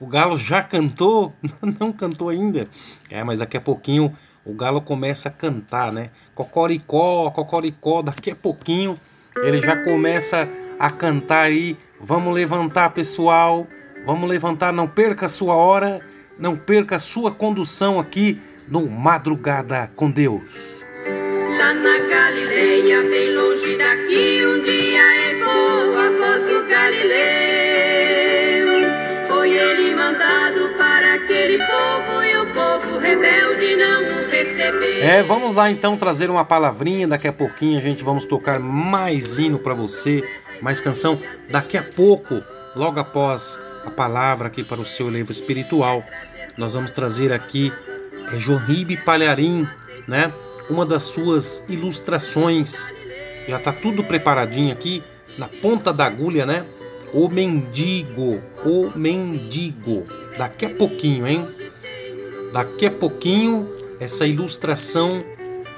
O 0.00 0.06
Galo 0.06 0.36
já 0.36 0.62
cantou? 0.62 1.32
Não 1.78 1.92
cantou 1.92 2.28
ainda. 2.28 2.66
É, 3.10 3.22
mas 3.22 3.38
daqui 3.38 3.56
a 3.56 3.60
pouquinho 3.60 4.14
o 4.44 4.52
Galo 4.52 4.80
começa 4.82 5.28
a 5.28 5.32
cantar, 5.32 5.92
né? 5.92 6.10
Cocoricó, 6.34 7.30
cocoricó, 7.30 8.02
daqui 8.02 8.30
a 8.30 8.36
pouquinho 8.36 8.98
ele 9.36 9.60
já 9.60 9.76
começa 9.84 10.48
a 10.78 10.90
cantar 10.90 11.44
aí. 11.44 11.78
Vamos 12.00 12.34
levantar, 12.34 12.90
pessoal. 12.90 13.66
Vamos 14.04 14.28
levantar, 14.28 14.72
não 14.72 14.86
perca 14.88 15.26
a 15.26 15.28
sua 15.28 15.54
hora, 15.54 16.00
não 16.38 16.56
perca 16.56 16.96
a 16.96 16.98
sua 16.98 17.30
condução 17.30 17.98
aqui 17.98 18.40
no 18.68 18.86
Madrugada 18.86 19.90
com 19.94 20.10
Deus. 20.10 20.84
Lá 21.58 21.72
na 21.72 21.98
Galileia, 21.98 23.02
bem 23.02 23.34
longe 23.34 23.78
daqui, 23.78 24.44
um 24.44 24.62
dia 24.62 25.30
ecoou 25.30 25.98
a 25.98 26.10
voz 26.10 26.42
do 26.42 26.68
Galileu. 26.68 27.06
Foi 29.28 29.50
ele 29.50 29.94
mandado 29.94 30.68
para 30.76 31.14
aquele 31.14 31.58
povo 31.58 32.22
e 32.22 32.36
o 32.36 32.46
povo 32.52 32.98
rebelde 32.98 33.76
não 33.76 34.02
o 34.02 34.28
recebeu. 34.28 35.02
É, 35.02 35.22
vamos 35.22 35.54
lá 35.54 35.70
então 35.70 35.96
trazer 35.96 36.28
uma 36.28 36.44
palavrinha. 36.44 37.08
Daqui 37.08 37.28
a 37.28 37.32
pouquinho 37.32 37.78
a 37.78 37.82
gente 37.82 38.04
vamos 38.04 38.26
tocar 38.26 38.58
mais 38.58 39.38
hino 39.38 39.58
para 39.58 39.72
você, 39.74 40.22
mais 40.60 40.80
canção. 40.80 41.18
Daqui 41.48 41.78
a 41.78 41.82
pouco, 41.82 42.42
logo 42.74 43.00
após 43.00 43.58
a 43.86 43.90
palavra 43.90 44.48
aqui 44.48 44.64
para 44.64 44.80
o 44.80 44.84
seu 44.84 45.08
livro 45.08 45.32
espiritual, 45.32 46.04
nós 46.56 46.74
vamos 46.74 46.90
trazer 46.90 47.32
aqui 47.32 47.72
é, 48.32 48.38
Jorribe 48.38 48.96
Palharim, 48.96 49.66
né? 50.08 50.32
Uma 50.68 50.84
das 50.84 51.04
suas 51.04 51.62
ilustrações. 51.68 52.92
Já 53.46 53.58
tá 53.60 53.72
tudo 53.72 54.02
preparadinho 54.02 54.72
aqui 54.72 55.04
na 55.38 55.48
ponta 55.48 55.92
da 55.92 56.04
agulha, 56.04 56.44
né? 56.44 56.66
O 57.12 57.28
mendigo, 57.28 58.42
o 58.64 58.90
mendigo. 58.98 60.06
Daqui 60.36 60.66
a 60.66 60.70
pouquinho, 60.70 61.26
hein? 61.26 61.46
Daqui 62.52 62.86
a 62.86 62.90
pouquinho, 62.90 63.72
essa 64.00 64.26
ilustração 64.26 65.22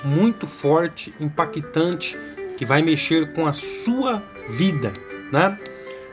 muito 0.03 0.47
forte, 0.47 1.13
impactante, 1.21 2.17
que 2.57 2.65
vai 2.65 2.81
mexer 2.81 3.33
com 3.35 3.47
a 3.47 3.53
sua 3.53 4.23
vida, 4.49 4.93
né? 5.31 5.59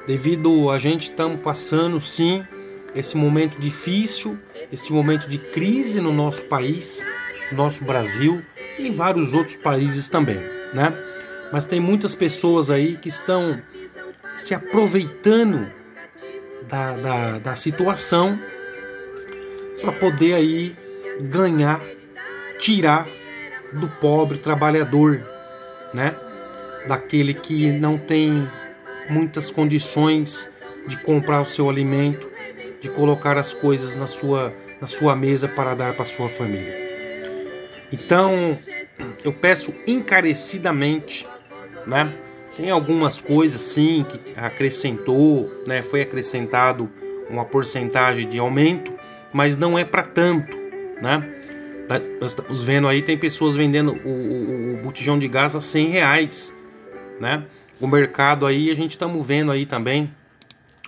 Devido 0.08 0.70
a 0.70 0.78
gente 0.78 1.10
estamos 1.10 1.42
passando, 1.42 2.00
sim, 2.00 2.46
esse 2.94 3.18
momento 3.18 3.60
difícil, 3.60 4.38
este 4.72 4.94
momento 4.94 5.28
de 5.28 5.38
crise 5.38 6.00
no 6.00 6.14
nosso 6.14 6.46
país, 6.46 7.04
no 7.52 7.58
nosso 7.58 7.84
Brasil 7.84 8.44
e 8.78 8.88
em 8.88 8.92
vários 8.92 9.34
outros 9.34 9.56
países 9.56 10.08
também, 10.08 10.38
né? 10.74 10.96
Mas 11.52 11.66
tem 11.66 11.80
muitas 11.80 12.14
pessoas 12.14 12.70
aí 12.70 12.98
que 12.98 13.10
estão 13.10 13.62
se 14.38 14.54
aproveitando 14.54 15.72
da, 16.68 16.94
da, 16.94 17.40
da 17.40 17.56
situação 17.56 18.40
para 19.82 19.92
poder 19.92 20.34
aí 20.34 20.76
ganhar, 21.22 21.82
tirar 22.60 23.08
do 23.74 23.88
pobre 23.88 24.38
trabalhador, 24.38 25.26
né? 25.94 26.16
Daquele 26.88 27.34
que 27.34 27.72
não 27.72 27.98
tem 27.98 28.48
muitas 29.10 29.52
condições 29.52 30.52
de 30.88 30.98
comprar 31.02 31.42
o 31.42 31.46
seu 31.46 31.70
alimento, 31.70 32.30
de 32.80 32.90
colocar 32.90 33.38
as 33.38 33.54
coisas 33.54 33.96
na 33.96 34.08
sua, 34.08 34.54
na 34.80 34.88
sua 34.88 35.16
mesa 35.16 35.48
para 35.48 35.74
dar 35.74 35.96
para 35.96 36.06
sua 36.06 36.30
família. 36.30 36.86
Então, 37.92 38.58
eu 39.24 39.34
peço 39.34 39.74
encarecidamente, 39.88 41.28
né? 41.86 42.14
Tem 42.56 42.70
algumas 42.70 43.20
coisas 43.20 43.60
sim 43.62 44.06
que 44.08 44.40
acrescentou, 44.40 45.52
né? 45.68 45.82
Foi 45.82 46.02
acrescentado 46.02 46.90
uma 47.30 47.44
porcentagem 47.44 48.30
de 48.30 48.40
aumento, 48.40 48.94
mas 49.34 49.58
não 49.58 49.78
é 49.78 49.84
para 49.84 50.04
tanto, 50.04 50.58
né? 51.02 51.30
Tá- 51.88 52.02
Nós 52.20 52.32
estamos 52.32 52.64
vendo 52.64 52.88
aí, 52.88 53.02
tem 53.02 53.18
pessoas 53.18 53.56
vendendo 53.56 53.94
o, 54.06 54.10
o, 54.10 54.74
o 54.74 54.78
botijão 54.78 55.20
de 55.20 55.28
gás 55.28 55.56
a 55.56 55.62
100 55.62 55.88
reais, 55.90 56.56
né? 57.20 57.44
O 57.80 57.88
mercado 57.88 58.46
aí, 58.46 58.70
a 58.72 58.76
gente 58.76 58.92
estamos 58.92 59.26
vendo 59.26 59.52
aí 59.52 59.66
também, 59.66 60.14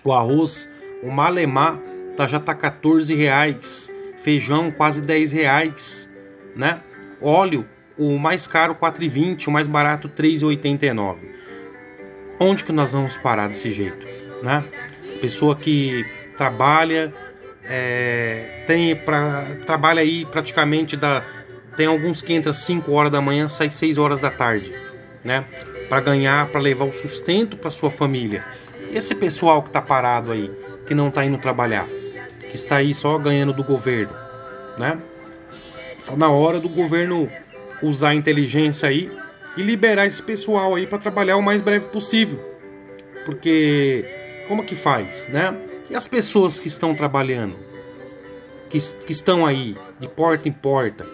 o 0.03 0.13
arroz, 0.13 0.73
o 1.03 1.11
malemar 1.11 1.79
tá, 2.15 2.27
já 2.27 2.39
tá 2.39 2.55
14 2.55 3.13
reais, 3.13 3.91
feijão 4.17 4.71
quase 4.71 5.01
10 5.01 5.31
reais, 5.31 6.09
né? 6.55 6.79
Óleo, 7.21 7.65
o 7.97 8.17
mais 8.17 8.47
caro 8.47 8.75
4,20, 8.75 9.47
o 9.47 9.51
mais 9.51 9.67
barato 9.67 10.07
3,89. 10.07 11.17
Onde 12.39 12.63
que 12.63 12.71
nós 12.71 12.93
vamos 12.93 13.17
parar 13.17 13.47
desse 13.47 13.71
jeito, 13.71 14.07
né? 14.43 14.63
Pessoa 15.19 15.55
que 15.55 16.05
trabalha, 16.37 17.13
é, 17.63 18.63
tem 18.67 18.95
pra, 18.95 19.57
trabalha 19.65 20.01
aí 20.01 20.25
praticamente 20.25 20.95
da 20.95 21.23
tem 21.75 21.85
alguns 21.85 22.23
que 22.23 22.33
entra 22.33 22.51
5 22.51 22.91
horas 22.91 23.11
da 23.11 23.21
manhã, 23.21 23.47
sai 23.47 23.69
6 23.69 23.99
horas 23.99 24.19
da 24.19 24.31
tarde, 24.31 24.73
né? 25.23 25.45
Para 25.89 26.01
ganhar, 26.01 26.47
para 26.49 26.59
levar 26.59 26.85
o 26.85 26.91
sustento 26.91 27.57
para 27.57 27.69
sua 27.69 27.89
família. 27.89 28.43
Esse 28.91 29.15
pessoal 29.15 29.61
que 29.63 29.69
tá 29.69 29.81
parado 29.81 30.31
aí, 30.31 30.51
que 30.85 30.93
não 30.93 31.11
tá 31.11 31.25
indo 31.25 31.37
trabalhar, 31.37 31.87
que 32.49 32.55
está 32.55 32.77
aí 32.77 32.93
só 32.93 33.17
ganhando 33.17 33.53
do 33.53 33.63
governo, 33.63 34.13
né? 34.77 34.97
Tá 36.05 36.15
na 36.15 36.29
hora 36.29 36.59
do 36.59 36.69
governo 36.69 37.29
usar 37.81 38.09
a 38.09 38.15
inteligência 38.15 38.87
aí 38.89 39.11
e 39.55 39.61
liberar 39.61 40.05
esse 40.05 40.21
pessoal 40.21 40.75
aí 40.75 40.87
para 40.87 40.97
trabalhar 40.97 41.37
o 41.37 41.41
mais 41.41 41.61
breve 41.61 41.87
possível. 41.87 42.39
Porque 43.25 44.05
como 44.47 44.63
que 44.63 44.75
faz, 44.75 45.27
né? 45.27 45.55
E 45.89 45.95
as 45.95 46.07
pessoas 46.07 46.59
que 46.59 46.67
estão 46.67 46.93
trabalhando, 46.93 47.55
que, 48.69 48.77
que 49.05 49.11
estão 49.11 49.45
aí 49.45 49.75
de 49.99 50.07
porta 50.07 50.47
em 50.47 50.51
porta, 50.51 51.05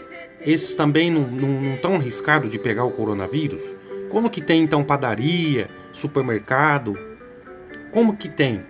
esses 0.45 0.75
também 0.75 1.09
não, 1.09 1.75
estão 1.75 1.95
arriscados 1.95 2.49
de 2.49 2.59
pegar 2.59 2.83
o 2.83 2.91
coronavírus? 2.91 3.75
Como 4.13 4.29
que 4.29 4.41
tem 4.41 4.61
então 4.61 4.83
padaria, 4.83 5.67
supermercado? 5.91 6.95
Como 7.91 8.15
que 8.15 8.29
tem 8.29 8.63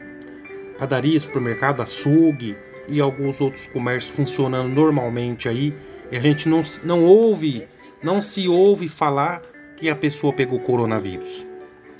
padaria, 0.79 1.19
supermercado, 1.19 1.81
açougue 1.81 2.55
e 2.87 3.01
alguns 3.01 3.41
outros 3.41 3.67
comércios 3.67 4.15
funcionando 4.15 4.69
normalmente 4.69 5.49
aí 5.49 5.75
e 6.09 6.15
a 6.15 6.19
gente 6.21 6.47
não, 6.47 6.61
não 6.85 7.03
ouve, 7.03 7.67
não 8.01 8.21
se 8.21 8.47
ouve 8.47 8.87
falar 8.87 9.41
que 9.75 9.89
a 9.89 9.95
pessoa 9.97 10.31
pegou 10.31 10.61
coronavírus? 10.61 11.45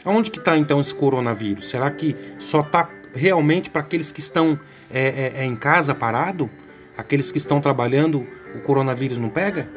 Onde 0.06 0.32
que 0.32 0.40
está 0.40 0.58
então 0.58 0.80
esse 0.80 0.96
coronavírus? 0.96 1.68
Será 1.68 1.92
que 1.92 2.16
só 2.40 2.62
está 2.62 2.90
realmente 3.14 3.70
para 3.70 3.82
aqueles 3.82 4.14
que 4.14 4.22
estão 4.22 4.58
é, 4.90 5.02
é, 5.02 5.34
é, 5.42 5.46
em 5.46 5.58
casa 5.58 5.94
parado? 5.94 6.50
Aqueles 6.96 7.30
que 7.30 7.40
estão 7.40 7.60
trabalhando, 7.60 8.26
o 8.56 8.62
coronavírus 8.62 9.20
não 9.20 9.28
pega? 9.28 9.70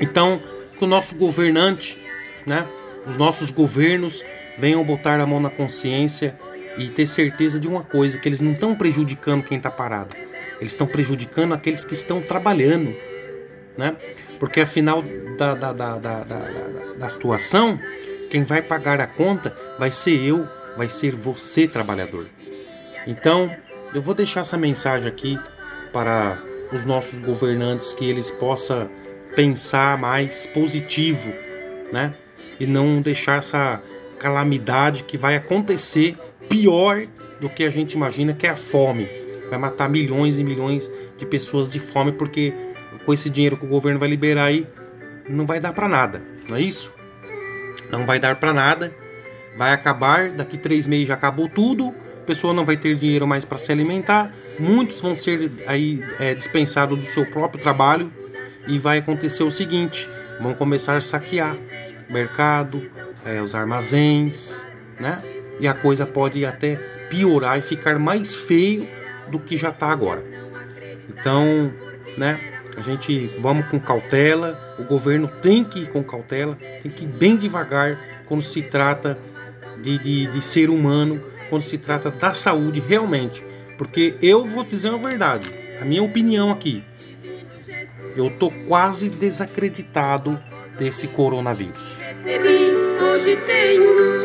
Então, 0.00 0.40
que 0.78 0.84
o 0.84 0.86
nosso 0.86 1.16
governante, 1.16 2.00
né, 2.46 2.66
os 3.06 3.16
nossos 3.16 3.50
governos 3.50 4.24
venham 4.58 4.84
botar 4.84 5.20
a 5.20 5.26
mão 5.26 5.40
na 5.40 5.50
consciência 5.50 6.36
e 6.76 6.88
ter 6.88 7.06
certeza 7.06 7.60
de 7.60 7.68
uma 7.68 7.82
coisa, 7.82 8.18
que 8.18 8.28
eles 8.28 8.40
não 8.40 8.52
estão 8.52 8.74
prejudicando 8.74 9.42
quem 9.42 9.56
está 9.56 9.70
parado. 9.70 10.16
Eles 10.60 10.72
estão 10.72 10.86
prejudicando 10.86 11.52
aqueles 11.52 11.84
que 11.84 11.94
estão 11.94 12.22
trabalhando, 12.22 12.94
né? 13.76 13.96
Porque 14.38 14.60
afinal 14.60 15.02
da, 15.36 15.54
da, 15.54 15.72
da, 15.72 15.98
da, 15.98 16.24
da, 16.24 16.38
da 16.98 17.08
situação, 17.08 17.78
quem 18.30 18.44
vai 18.44 18.62
pagar 18.62 19.00
a 19.00 19.06
conta 19.06 19.56
vai 19.78 19.90
ser 19.90 20.18
eu, 20.24 20.48
vai 20.76 20.88
ser 20.88 21.14
você, 21.14 21.66
trabalhador. 21.66 22.26
Então, 23.06 23.54
eu 23.94 24.00
vou 24.00 24.14
deixar 24.14 24.40
essa 24.40 24.56
mensagem 24.56 25.08
aqui 25.08 25.38
para 25.92 26.40
os 26.72 26.84
nossos 26.84 27.18
governantes 27.18 27.92
que 27.92 28.08
eles 28.08 28.30
possam 28.30 28.88
pensar 29.34 29.98
mais 29.98 30.46
positivo, 30.46 31.32
né? 31.92 32.14
E 32.58 32.66
não 32.66 33.00
deixar 33.00 33.38
essa 33.38 33.82
calamidade 34.18 35.04
que 35.04 35.16
vai 35.16 35.36
acontecer 35.36 36.16
pior 36.48 37.06
do 37.40 37.48
que 37.48 37.64
a 37.64 37.70
gente 37.70 37.92
imagina, 37.92 38.32
que 38.32 38.46
é 38.46 38.50
a 38.50 38.56
fome. 38.56 39.08
Vai 39.50 39.58
matar 39.58 39.88
milhões 39.88 40.38
e 40.38 40.44
milhões 40.44 40.90
de 41.18 41.26
pessoas 41.26 41.68
de 41.68 41.80
fome 41.80 42.12
porque 42.12 42.54
com 43.04 43.12
esse 43.12 43.28
dinheiro 43.28 43.56
que 43.56 43.64
o 43.64 43.68
governo 43.68 43.98
vai 43.98 44.08
liberar 44.08 44.44
aí 44.44 44.66
não 45.28 45.46
vai 45.46 45.60
dar 45.60 45.72
para 45.72 45.88
nada, 45.88 46.22
não 46.48 46.56
é 46.56 46.60
isso? 46.60 46.92
Não 47.90 48.06
vai 48.06 48.18
dar 48.18 48.36
para 48.36 48.52
nada. 48.52 48.92
Vai 49.56 49.72
acabar, 49.72 50.30
daqui 50.30 50.56
três 50.56 50.86
meses 50.86 51.08
já 51.08 51.14
acabou 51.14 51.48
tudo. 51.48 51.94
A 52.16 52.24
pessoa 52.24 52.54
não 52.54 52.64
vai 52.64 52.76
ter 52.76 52.94
dinheiro 52.94 53.26
mais 53.26 53.44
para 53.44 53.58
se 53.58 53.70
alimentar. 53.70 54.32
Muitos 54.58 55.00
vão 55.00 55.14
ser 55.14 55.52
aí 55.66 56.02
é, 56.18 56.34
dispensados 56.34 56.98
do 56.98 57.04
seu 57.04 57.26
próprio 57.26 57.62
trabalho. 57.62 58.10
E 58.66 58.78
vai 58.78 58.98
acontecer 58.98 59.42
o 59.42 59.50
seguinte: 59.50 60.08
vão 60.40 60.54
começar 60.54 60.96
a 60.96 61.00
saquear 61.00 61.56
mercado, 62.08 62.90
é, 63.24 63.40
os 63.40 63.54
armazéns, 63.54 64.66
né? 64.98 65.22
E 65.60 65.68
a 65.68 65.74
coisa 65.74 66.06
pode 66.06 66.44
até 66.44 66.76
piorar 67.08 67.58
e 67.58 67.62
ficar 67.62 67.98
mais 67.98 68.34
feio 68.34 68.88
do 69.30 69.38
que 69.38 69.56
já 69.56 69.68
está 69.68 69.88
agora. 69.88 70.24
Então, 71.08 71.72
né? 72.16 72.40
A 72.76 72.80
gente 72.80 73.26
vamos 73.40 73.66
com 73.66 73.78
cautela. 73.78 74.58
O 74.78 74.84
governo 74.84 75.28
tem 75.28 75.62
que 75.62 75.80
ir 75.80 75.88
com 75.88 76.02
cautela, 76.02 76.56
tem 76.82 76.90
que 76.90 77.04
ir 77.04 77.08
bem 77.08 77.36
devagar 77.36 77.98
quando 78.26 78.42
se 78.42 78.62
trata 78.62 79.18
de, 79.82 79.98
de, 79.98 80.26
de 80.26 80.42
ser 80.42 80.70
humano, 80.70 81.22
quando 81.50 81.62
se 81.62 81.76
trata 81.76 82.10
da 82.10 82.32
saúde 82.32 82.80
realmente. 82.80 83.44
Porque 83.76 84.16
eu 84.22 84.46
vou 84.46 84.64
dizer 84.64 84.88
a 84.88 84.96
verdade, 84.96 85.52
a 85.80 85.84
minha 85.84 86.02
opinião 86.02 86.50
aqui. 86.50 86.82
Eu 88.16 88.30
tô 88.30 88.50
quase 88.66 89.08
desacreditado 89.08 90.40
desse 90.78 91.08
coronavírus. 91.08 92.00
Hoje 92.00 93.36
tenho. 93.46 94.22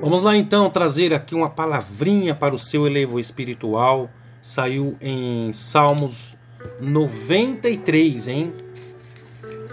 Vamos 0.00 0.22
lá 0.22 0.36
então 0.36 0.68
trazer 0.68 1.14
aqui 1.14 1.34
uma 1.34 1.48
palavrinha 1.48 2.34
para 2.34 2.54
o 2.54 2.58
seu 2.58 2.86
elevo 2.86 3.20
espiritual. 3.20 4.10
Saiu 4.42 4.96
em 5.00 5.52
Salmos 5.52 6.36
93, 6.80 8.28
hein? 8.28 8.52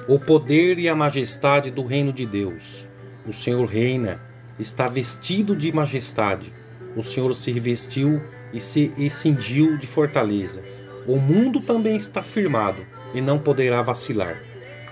O 0.07 0.17
poder 0.17 0.79
e 0.79 0.87
a 0.87 0.95
majestade 0.95 1.69
do 1.69 1.83
reino 1.83 2.13
de 2.13 2.25
Deus. 2.25 2.87
O 3.27 3.33
Senhor 3.33 3.65
reina, 3.65 4.21
está 4.57 4.87
vestido 4.87 5.53
de 5.53 5.69
majestade. 5.71 6.53
O 6.95 7.03
Senhor 7.03 7.35
se 7.35 7.51
revestiu 7.51 8.21
e 8.53 8.61
se 8.61 8.93
e 8.97 9.09
cingiu 9.09 9.77
de 9.77 9.85
fortaleza. 9.85 10.63
O 11.05 11.17
mundo 11.17 11.59
também 11.59 11.97
está 11.97 12.23
firmado 12.23 12.81
e 13.13 13.19
não 13.19 13.37
poderá 13.37 13.81
vacilar. 13.81 14.41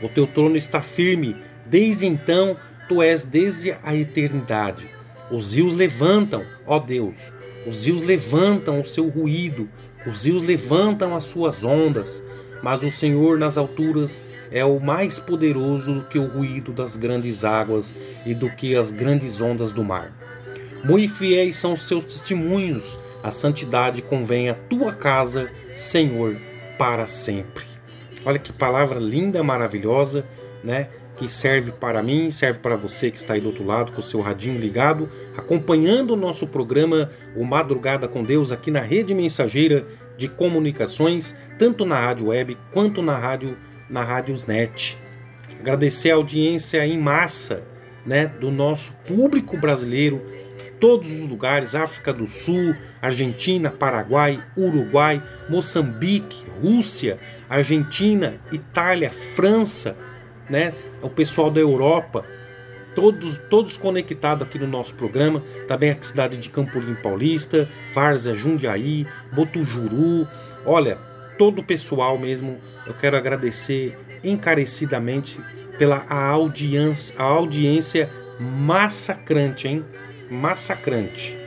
O 0.01 0.09
teu 0.09 0.27
trono 0.27 0.57
está 0.57 0.81
firme, 0.81 1.37
desde 1.65 2.05
então 2.05 2.57
tu 2.89 3.01
és 3.01 3.23
desde 3.23 3.71
a 3.83 3.95
eternidade. 3.95 4.89
Os 5.31 5.53
rios 5.53 5.73
levantam, 5.73 6.43
ó 6.67 6.77
Deus, 6.77 7.33
os 7.65 7.85
rios 7.85 8.03
levantam 8.03 8.81
o 8.81 8.85
seu 8.85 9.07
ruído, 9.07 9.69
os 10.05 10.25
rios 10.25 10.43
levantam 10.43 11.15
as 11.15 11.23
suas 11.23 11.63
ondas, 11.63 12.21
mas 12.65 12.81
o 12.81 12.89
Senhor 12.89 13.37
nas 13.37 13.59
alturas 13.59 14.23
é 14.49 14.65
o 14.65 14.79
mais 14.79 15.19
poderoso 15.19 15.93
do 15.93 16.01
que 16.01 16.17
o 16.17 16.25
ruído 16.25 16.71
das 16.71 16.97
grandes 16.97 17.45
águas 17.45 17.95
e 18.25 18.33
do 18.33 18.49
que 18.49 18.75
as 18.75 18.91
grandes 18.91 19.39
ondas 19.39 19.71
do 19.71 19.83
mar. 19.83 20.11
Muito 20.83 21.13
fiéis 21.13 21.57
são 21.57 21.73
os 21.73 21.87
seus 21.87 22.03
testemunhos, 22.03 22.97
a 23.21 23.29
santidade 23.29 24.01
convém 24.01 24.49
à 24.49 24.55
tua 24.55 24.93
casa, 24.93 25.47
Senhor, 25.75 26.37
para 26.75 27.05
sempre. 27.05 27.65
Olha 28.25 28.39
que 28.39 28.51
palavra 28.51 28.99
linda, 28.99 29.43
maravilhosa, 29.43 30.25
né? 30.63 30.89
Que 31.17 31.29
serve 31.29 31.71
para 31.71 32.01
mim, 32.01 32.31
serve 32.31 32.57
para 32.57 32.75
você 32.75 33.11
que 33.11 33.17
está 33.17 33.35
aí 33.35 33.41
do 33.41 33.47
outro 33.49 33.63
lado 33.63 33.91
com 33.91 33.99
o 33.99 34.03
seu 34.03 34.21
radinho 34.21 34.59
ligado, 34.59 35.07
acompanhando 35.37 36.15
o 36.15 36.17
nosso 36.17 36.47
programa 36.47 37.11
O 37.35 37.43
Madrugada 37.45 38.07
com 38.07 38.23
Deus 38.23 38.51
aqui 38.51 38.71
na 38.71 38.81
rede 38.81 39.13
mensageira 39.13 39.85
de 40.17 40.27
comunicações, 40.27 41.35
tanto 41.57 41.85
na 41.85 41.99
rádio 41.99 42.27
web 42.27 42.57
quanto 42.71 43.01
na 43.01 43.17
rádio 43.17 43.57
na 43.89 44.03
Rádiosnet. 44.03 44.97
Agradecer 45.59 46.11
a 46.11 46.15
audiência 46.15 46.85
em 46.85 46.97
massa, 46.97 47.63
né, 48.05 48.27
do 48.27 48.51
nosso 48.51 48.93
público 49.07 49.57
brasileiro, 49.57 50.23
todos 50.79 51.11
os 51.19 51.27
lugares, 51.27 51.73
África 51.73 52.13
do 52.13 52.27
Sul, 52.27 52.75
Argentina, 53.01 53.71
Paraguai, 53.71 54.43
Uruguai, 54.57 55.23
Moçambique, 55.49 56.45
Rússia, 56.61 57.17
Argentina, 57.49 58.35
Itália, 58.51 59.09
França, 59.09 59.97
né, 60.49 60.73
o 61.01 61.09
pessoal 61.09 61.49
da 61.49 61.59
Europa, 61.59 62.25
todos 62.95 63.37
todos 63.37 63.77
conectados 63.77 64.47
aqui 64.47 64.57
no 64.57 64.67
nosso 64.67 64.95
programa, 64.95 65.43
também 65.67 65.91
a 65.91 65.97
cidade 66.01 66.37
de 66.37 66.49
Campolim 66.49 66.95
Paulista, 66.95 67.69
Várzea, 67.93 68.33
Jundiaí, 68.33 69.05
Botujuru, 69.33 70.27
olha, 70.65 70.97
todo 71.37 71.59
o 71.59 71.63
pessoal 71.63 72.17
mesmo, 72.17 72.57
eu 72.87 72.93
quero 72.93 73.17
agradecer 73.17 73.97
encarecidamente 74.23 75.39
pela 75.77 76.05
a 76.09 76.25
audiência, 76.29 77.13
a 77.17 77.23
audiência 77.23 78.09
massacrante, 78.39 79.67
hein? 79.67 79.85
Massacrante. 80.29 81.37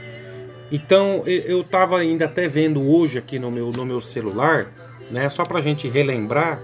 Então, 0.70 1.22
eu- 1.26 1.62
estava 1.62 1.98
ainda 1.98 2.26
até 2.26 2.46
vendo 2.46 2.82
hoje 2.86 3.16
aqui 3.18 3.38
no 3.38 3.50
meu, 3.50 3.70
no 3.70 3.86
meu 3.86 4.00
celular, 4.00 4.70
né? 5.10 5.28
Só 5.28 5.44
pra 5.44 5.60
gente 5.62 5.88
relembrar 5.88 6.60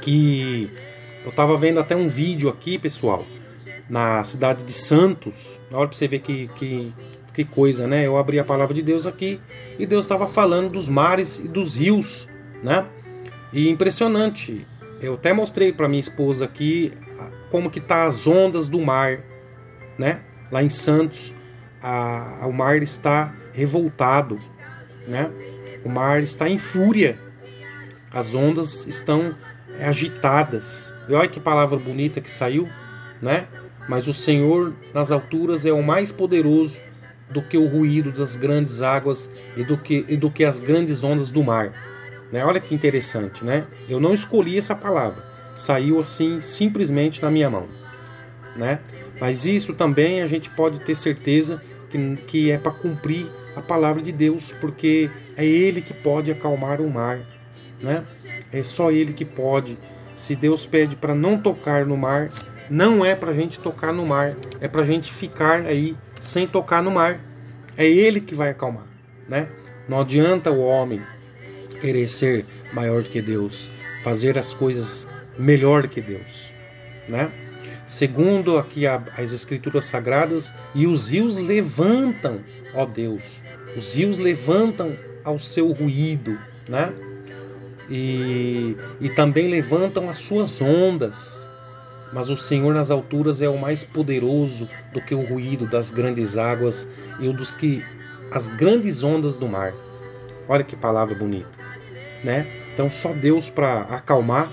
que 0.00 0.70
eu 1.24 1.30
estava 1.30 1.56
vendo 1.56 1.78
até 1.78 1.94
um 1.94 2.08
vídeo 2.08 2.48
aqui, 2.48 2.78
pessoal, 2.78 3.24
na 3.92 4.24
cidade 4.24 4.64
de 4.64 4.72
Santos. 4.72 5.60
Olha 5.70 5.86
pra 5.86 5.94
você 5.94 6.08
ver 6.08 6.20
que, 6.20 6.48
que, 6.56 6.94
que 7.34 7.44
coisa, 7.44 7.86
né? 7.86 8.06
Eu 8.06 8.16
abri 8.16 8.38
a 8.38 8.44
palavra 8.44 8.72
de 8.72 8.80
Deus 8.80 9.06
aqui 9.06 9.38
e 9.78 9.84
Deus 9.84 10.06
estava 10.06 10.26
falando 10.26 10.70
dos 10.70 10.88
mares 10.88 11.36
e 11.38 11.46
dos 11.46 11.76
rios, 11.76 12.26
né? 12.64 12.86
E 13.52 13.68
impressionante. 13.68 14.66
Eu 14.98 15.12
até 15.14 15.34
mostrei 15.34 15.74
para 15.74 15.90
minha 15.90 16.00
esposa 16.00 16.46
aqui 16.46 16.90
como 17.50 17.68
que 17.70 17.80
tá 17.80 18.04
as 18.04 18.26
ondas 18.26 18.66
do 18.66 18.80
mar, 18.80 19.20
né? 19.98 20.22
Lá 20.50 20.62
em 20.62 20.70
Santos, 20.70 21.34
a- 21.82 22.46
o 22.46 22.52
mar 22.52 22.82
está 22.82 23.34
revoltado, 23.52 24.40
né? 25.06 25.30
O 25.84 25.90
mar 25.90 26.22
está 26.22 26.48
em 26.48 26.56
fúria. 26.56 27.18
As 28.10 28.34
ondas 28.34 28.86
estão 28.86 29.34
agitadas. 29.78 30.94
E 31.10 31.12
olha 31.12 31.28
que 31.28 31.38
palavra 31.40 31.78
bonita 31.78 32.22
que 32.22 32.30
saiu, 32.30 32.66
né? 33.20 33.48
Mas 33.88 34.06
o 34.06 34.14
Senhor 34.14 34.72
nas 34.94 35.10
alturas 35.10 35.66
é 35.66 35.72
o 35.72 35.82
mais 35.82 36.12
poderoso 36.12 36.80
do 37.30 37.42
que 37.42 37.56
o 37.56 37.66
ruído 37.66 38.12
das 38.12 38.36
grandes 38.36 38.82
águas 38.82 39.30
e 39.56 39.64
do 39.64 39.76
que, 39.76 40.04
e 40.08 40.16
do 40.16 40.30
que 40.30 40.44
as 40.44 40.60
grandes 40.60 41.02
ondas 41.02 41.30
do 41.30 41.42
mar. 41.42 41.72
Né? 42.30 42.44
Olha 42.44 42.60
que 42.60 42.74
interessante, 42.74 43.44
né? 43.44 43.66
Eu 43.88 44.00
não 44.00 44.14
escolhi 44.14 44.56
essa 44.56 44.74
palavra, 44.74 45.22
saiu 45.56 46.00
assim 46.00 46.40
simplesmente 46.40 47.20
na 47.22 47.30
minha 47.30 47.50
mão, 47.50 47.68
né? 48.56 48.80
Mas 49.20 49.44
isso 49.44 49.74
também 49.74 50.22
a 50.22 50.26
gente 50.26 50.48
pode 50.50 50.80
ter 50.80 50.94
certeza 50.94 51.62
que, 51.90 52.16
que 52.26 52.50
é 52.50 52.58
para 52.58 52.72
cumprir 52.72 53.30
a 53.54 53.60
palavra 53.60 54.00
de 54.00 54.12
Deus, 54.12 54.52
porque 54.60 55.10
é 55.36 55.44
Ele 55.44 55.82
que 55.82 55.92
pode 55.92 56.30
acalmar 56.30 56.80
o 56.80 56.90
mar, 56.90 57.20
né? 57.80 58.04
É 58.50 58.62
só 58.64 58.90
Ele 58.90 59.12
que 59.12 59.24
pode. 59.24 59.78
Se 60.16 60.34
Deus 60.34 60.66
pede 60.66 60.96
para 60.96 61.14
não 61.14 61.38
tocar 61.38 61.84
no 61.86 61.96
mar, 61.96 62.30
não 62.72 63.04
é 63.04 63.14
para 63.14 63.32
a 63.32 63.34
gente 63.34 63.60
tocar 63.60 63.92
no 63.92 64.06
mar, 64.06 64.34
é 64.58 64.66
para 64.66 64.80
a 64.80 64.84
gente 64.86 65.12
ficar 65.12 65.66
aí 65.66 65.94
sem 66.18 66.46
tocar 66.46 66.82
no 66.82 66.90
mar. 66.90 67.20
É 67.76 67.86
Ele 67.86 68.18
que 68.18 68.34
vai 68.34 68.48
acalmar, 68.48 68.86
né? 69.28 69.50
Não 69.86 70.00
adianta 70.00 70.50
o 70.50 70.58
homem 70.58 71.02
querer 71.82 72.08
ser 72.08 72.46
maior 72.72 73.02
do 73.02 73.10
que 73.10 73.20
Deus, 73.20 73.70
fazer 74.02 74.38
as 74.38 74.54
coisas 74.54 75.06
melhor 75.38 75.86
que 75.86 76.00
Deus, 76.00 76.54
né? 77.06 77.30
Segundo 77.84 78.56
aqui 78.56 78.86
as 78.86 79.32
escrituras 79.34 79.84
sagradas, 79.84 80.54
e 80.74 80.86
os 80.86 81.10
rios 81.10 81.36
levantam, 81.36 82.40
ó 82.72 82.86
Deus, 82.86 83.42
os 83.76 83.92
rios 83.94 84.18
levantam 84.18 84.96
ao 85.22 85.38
seu 85.38 85.70
ruído, 85.72 86.38
né? 86.66 86.90
E, 87.90 88.78
e 88.98 89.10
também 89.10 89.46
levantam 89.46 90.08
as 90.08 90.18
suas 90.18 90.62
ondas. 90.62 91.51
Mas 92.12 92.28
o 92.28 92.36
Senhor 92.36 92.74
nas 92.74 92.90
alturas 92.90 93.40
é 93.40 93.48
o 93.48 93.58
mais 93.58 93.82
poderoso 93.82 94.68
do 94.92 95.00
que 95.00 95.14
o 95.14 95.24
ruído 95.24 95.66
das 95.66 95.90
grandes 95.90 96.36
águas 96.36 96.88
e 97.18 97.26
o 97.26 97.32
dos 97.32 97.54
que 97.54 97.82
as 98.30 98.48
grandes 98.48 99.02
ondas 99.02 99.38
do 99.38 99.48
mar. 99.48 99.74
Olha 100.48 100.62
que 100.62 100.76
palavra 100.76 101.14
bonita, 101.14 101.58
né? 102.22 102.46
Então 102.72 102.90
só 102.90 103.12
Deus 103.12 103.48
para 103.48 103.82
acalmar, 103.82 104.52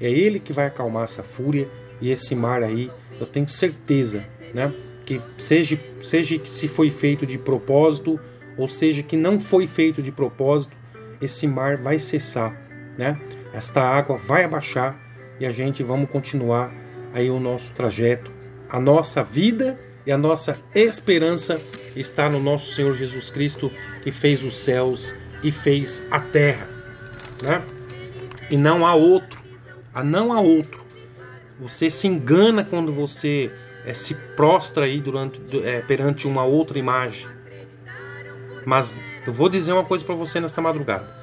é 0.00 0.10
ele 0.10 0.40
que 0.40 0.52
vai 0.52 0.66
acalmar 0.66 1.04
essa 1.04 1.22
fúria 1.22 1.68
e 2.00 2.10
esse 2.10 2.34
mar 2.34 2.62
aí, 2.62 2.90
eu 3.20 3.26
tenho 3.26 3.48
certeza, 3.48 4.24
né? 4.52 4.72
Que 5.04 5.20
seja 5.38 5.78
seja 6.02 6.38
que 6.38 6.50
se 6.50 6.66
foi 6.66 6.90
feito 6.90 7.24
de 7.26 7.38
propósito 7.38 8.18
ou 8.56 8.66
seja 8.66 9.02
que 9.02 9.16
não 9.16 9.40
foi 9.40 9.66
feito 9.66 10.02
de 10.02 10.10
propósito, 10.10 10.76
esse 11.20 11.46
mar 11.46 11.76
vai 11.76 11.98
cessar, 11.98 12.60
né? 12.98 13.20
Esta 13.52 13.82
água 13.82 14.16
vai 14.16 14.44
abaixar 14.44 14.98
e 15.38 15.46
a 15.46 15.52
gente 15.52 15.82
vamos 15.82 16.10
continuar 16.10 16.72
aí 17.16 17.30
o 17.30 17.40
nosso 17.40 17.72
trajeto, 17.72 18.30
a 18.68 18.78
nossa 18.78 19.22
vida 19.22 19.80
e 20.04 20.12
a 20.12 20.18
nossa 20.18 20.60
esperança 20.74 21.58
está 21.96 22.28
no 22.28 22.38
nosso 22.38 22.74
Senhor 22.74 22.94
Jesus 22.94 23.30
Cristo 23.30 23.72
que 24.02 24.12
fez 24.12 24.44
os 24.44 24.58
céus 24.58 25.14
e 25.42 25.50
fez 25.50 26.06
a 26.10 26.20
terra, 26.20 26.68
né? 27.42 27.62
E 28.50 28.56
não 28.58 28.86
há 28.86 28.94
outro, 28.94 29.42
ah, 29.94 30.04
não 30.04 30.30
há 30.30 30.42
outro. 30.42 30.84
Você 31.58 31.90
se 31.90 32.06
engana 32.06 32.62
quando 32.62 32.92
você 32.92 33.50
eh, 33.86 33.94
se 33.94 34.14
prostra 34.36 34.84
aí 34.84 35.00
durante, 35.00 35.40
eh, 35.64 35.80
perante 35.80 36.26
uma 36.26 36.44
outra 36.44 36.78
imagem. 36.78 37.26
Mas 38.66 38.94
eu 39.26 39.32
vou 39.32 39.48
dizer 39.48 39.72
uma 39.72 39.84
coisa 39.84 40.04
para 40.04 40.14
você 40.14 40.38
nesta 40.38 40.60
madrugada: 40.60 41.16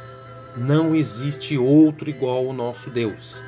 não 0.57 0.95
existe 0.95 1.55
outro 1.55 2.09
igual 2.09 2.47
ao 2.47 2.53
nosso 2.53 2.89
Deus. 2.89 3.43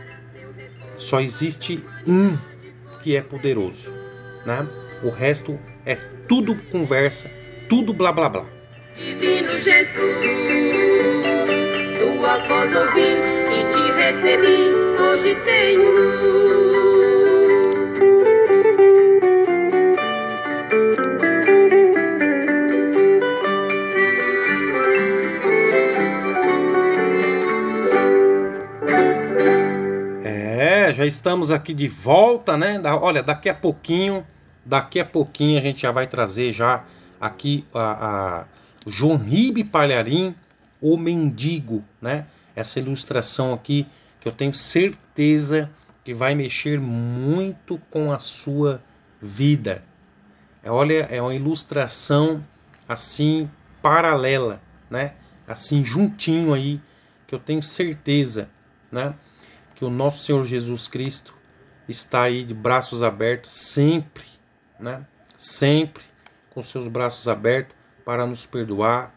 Só 0.96 1.20
existe 1.20 1.84
um 2.08 2.38
que 3.02 3.16
é 3.16 3.22
poderoso, 3.22 3.94
né? 4.46 4.68
O 5.04 5.10
resto 5.10 5.60
é 5.86 5.96
tudo 6.28 6.56
conversa, 6.72 7.30
tudo 7.70 7.94
blá 7.94 8.12
blá 8.12 8.30
blá, 8.30 8.46
Divino 8.98 9.60
Jesus, 9.60 9.86
tua 12.00 12.38
voz 12.48 12.76
ouvi 12.76 13.18
e 13.52 13.60
te 13.74 13.92
recebi, 13.98 14.58
hoje 15.00 15.36
tenho 15.44 15.92
luz. 15.92 16.65
Estamos 31.08 31.52
aqui 31.52 31.74
de 31.74 31.88
volta, 31.88 32.58
né? 32.58 32.80
Da- 32.80 32.96
olha, 32.98 33.22
daqui 33.24 33.50
a 33.50 33.54
pouquinho, 33.54 34.26
daqui 34.66 35.00
a 35.00 35.06
pouquinho 35.06 35.58
a 35.58 35.62
gente 35.62 35.82
já 35.82 35.92
vai 35.92 36.08
trazer 36.08 36.52
já 36.54 36.84
aqui 37.20 37.66
a, 37.74 38.42
a 38.42 38.46
João 38.88 39.18
Ribe 39.18 39.64
Palharim, 39.64 40.36
o 40.82 40.98
mendigo, 40.98 41.84
né? 42.02 42.26
Essa 42.56 42.80
ilustração 42.80 43.54
aqui 43.54 43.88
que 44.20 44.28
eu 44.28 44.32
tenho 44.32 44.54
certeza 44.54 45.70
que 46.04 46.14
vai 46.14 46.36
mexer 46.36 46.80
muito 46.80 47.80
com 47.90 48.12
a 48.12 48.20
sua 48.20 48.82
vida. 49.22 49.84
É, 50.64 50.72
olha, 50.72 51.08
é 51.10 51.22
uma 51.22 51.34
ilustração 51.34 52.44
assim 52.88 53.50
paralela, 53.82 54.62
né? 54.90 55.14
Assim 55.48 55.84
juntinho 55.84 56.54
aí, 56.54 56.80
que 57.28 57.34
eu 57.36 57.40
tenho 57.40 57.62
certeza, 57.62 58.50
né? 58.92 59.14
Que 59.76 59.86
o 59.86 59.90
nosso 59.90 60.24
Senhor 60.24 60.44
Jesus 60.46 60.88
Cristo 60.88 61.36
está 61.88 62.24
aí 62.24 62.44
de 62.44 62.54
braços 62.54 63.04
abertos 63.04 63.52
sempre, 63.52 64.26
né? 64.80 65.06
Sempre 65.38 66.04
com 66.54 66.64
seus 66.64 66.88
braços 66.88 67.28
abertos 67.28 67.76
para 68.06 68.26
nos 68.26 68.46
perdoar, 68.46 69.14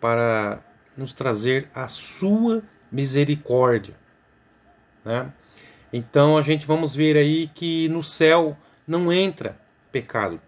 para 0.00 0.60
nos 0.96 1.12
trazer 1.12 1.68
a 1.74 1.88
sua 1.88 2.62
misericórdia, 2.92 3.94
né? 5.04 5.32
Então 5.92 6.36
a 6.36 6.42
gente 6.42 6.66
vamos 6.66 6.94
ver 6.94 7.16
aí 7.16 7.48
que 7.48 7.88
no 7.88 8.02
céu 8.02 8.56
não 8.86 9.12
entra 9.12 9.58
pecado, 9.90 10.40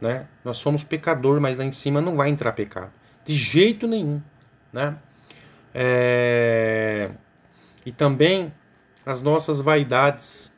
né? 0.00 0.26
Nós 0.44 0.58
somos 0.58 0.84
pecador, 0.84 1.40
mas 1.40 1.56
lá 1.56 1.64
em 1.64 1.72
cima 1.72 2.00
não 2.00 2.16
vai 2.16 2.28
entrar 2.28 2.52
pecado, 2.52 2.92
de 3.24 3.34
jeito 3.34 3.86
nenhum, 3.86 4.20
né? 4.72 4.96
É... 5.74 7.10
E 7.86 7.92
também 7.92 8.52
as 9.04 9.22
nossas 9.22 9.60
vaidades, 9.60 10.52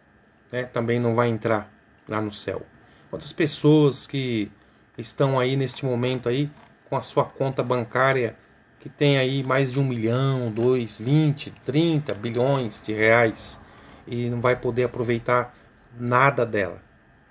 né? 0.50 0.64
Também 0.64 0.98
não 1.00 1.14
vai 1.14 1.28
entrar 1.28 1.72
lá 2.08 2.20
no 2.20 2.32
céu. 2.32 2.62
Quantas 3.10 3.32
pessoas 3.32 4.06
que 4.06 4.50
estão 4.96 5.38
aí 5.38 5.56
neste 5.56 5.84
momento 5.84 6.28
aí 6.28 6.50
com 6.88 6.96
a 6.96 7.02
sua 7.02 7.24
conta 7.24 7.62
bancária 7.62 8.36
que 8.80 8.88
tem 8.88 9.16
aí 9.16 9.44
mais 9.44 9.70
de 9.70 9.78
um 9.78 9.84
milhão, 9.84 10.50
dois, 10.50 10.98
vinte, 10.98 11.52
trinta 11.64 12.12
bilhões 12.12 12.82
de 12.84 12.92
reais 12.92 13.60
e 14.06 14.28
não 14.28 14.40
vai 14.40 14.56
poder 14.56 14.84
aproveitar 14.84 15.54
nada 15.96 16.44
dela, 16.44 16.82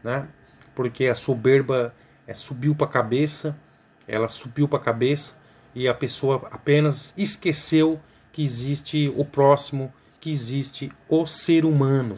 né? 0.01 0.27
Porque 0.73 1.07
a 1.07 1.15
soberba 1.15 1.93
é, 2.25 2.33
subiu 2.33 2.73
para 2.73 2.87
a 2.87 2.89
cabeça, 2.89 3.57
ela 4.07 4.29
subiu 4.29 4.67
para 4.67 4.79
a 4.79 4.81
cabeça 4.81 5.35
e 5.75 5.87
a 5.87 5.93
pessoa 5.93 6.47
apenas 6.49 7.13
esqueceu 7.17 7.99
que 8.31 8.41
existe 8.41 9.11
o 9.17 9.25
próximo, 9.25 9.93
que 10.21 10.29
existe 10.29 10.91
o 11.09 11.25
ser 11.25 11.65
humano. 11.65 12.17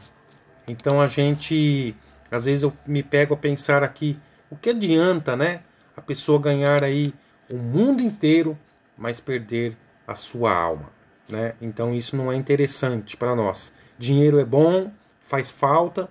Então 0.67 1.01
a 1.01 1.07
gente, 1.07 1.95
às 2.29 2.45
vezes 2.45 2.63
eu 2.63 2.73
me 2.85 3.01
pego 3.01 3.33
a 3.33 3.37
pensar 3.37 3.81
aqui, 3.81 4.19
o 4.51 4.55
que 4.55 4.69
adianta, 4.69 5.35
né? 5.35 5.61
A 5.95 6.01
pessoa 6.01 6.39
ganhar 6.39 6.83
aí 6.83 7.13
o 7.49 7.57
mundo 7.57 8.01
inteiro, 8.03 8.57
mas 8.97 9.19
perder 9.19 9.75
a 10.05 10.15
sua 10.15 10.53
alma, 10.53 10.91
né? 11.29 11.55
Então 11.61 11.95
isso 11.95 12.15
não 12.15 12.31
é 12.31 12.35
interessante 12.35 13.15
para 13.15 13.35
nós. 13.35 13.73
Dinheiro 13.97 14.39
é 14.39 14.45
bom, 14.45 14.91
faz 15.23 15.49
falta, 15.49 16.09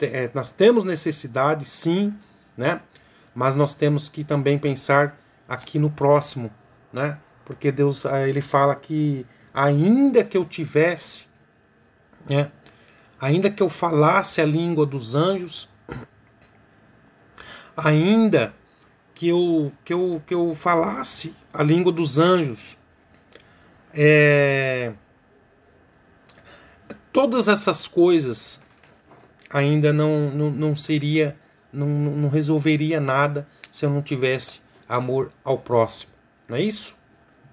é, 0.00 0.30
nós 0.34 0.50
temos 0.50 0.82
necessidade, 0.82 1.66
sim, 1.66 2.14
né? 2.56 2.80
Mas 3.34 3.54
nós 3.54 3.74
temos 3.74 4.08
que 4.08 4.24
também 4.24 4.58
pensar 4.58 5.18
aqui 5.48 5.78
no 5.78 5.90
próximo, 5.90 6.50
né? 6.92 7.18
Porque 7.44 7.70
Deus, 7.70 8.06
ah, 8.06 8.26
ele 8.26 8.40
fala 8.40 8.74
que 8.74 9.26
ainda 9.52 10.24
que 10.24 10.36
eu 10.36 10.44
tivesse, 10.44 11.26
né? 12.28 12.50
Ainda 13.20 13.50
que 13.50 13.62
eu 13.62 13.68
falasse 13.68 14.40
a 14.40 14.44
língua 14.44 14.84
dos 14.84 15.14
anjos, 15.14 15.68
ainda 17.76 18.54
que 19.14 19.28
eu, 19.28 19.72
que 19.84 19.92
eu, 19.92 20.22
que 20.26 20.34
eu 20.34 20.54
falasse 20.54 21.34
a 21.52 21.62
língua 21.62 21.92
dos 21.92 22.18
anjos, 22.18 22.76
é, 23.92 24.92
todas 27.12 27.48
essas 27.48 27.86
coisas 27.86 28.60
ainda 29.48 29.92
não, 29.92 30.30
não, 30.30 30.50
não 30.50 30.76
seria, 30.76 31.36
não, 31.72 31.88
não 31.88 32.28
resolveria 32.28 33.00
nada 33.00 33.46
se 33.70 33.86
eu 33.86 33.90
não 33.90 34.02
tivesse 34.02 34.60
amor 34.88 35.30
ao 35.44 35.56
próximo, 35.58 36.12
não 36.48 36.56
é 36.56 36.60
isso? 36.60 36.96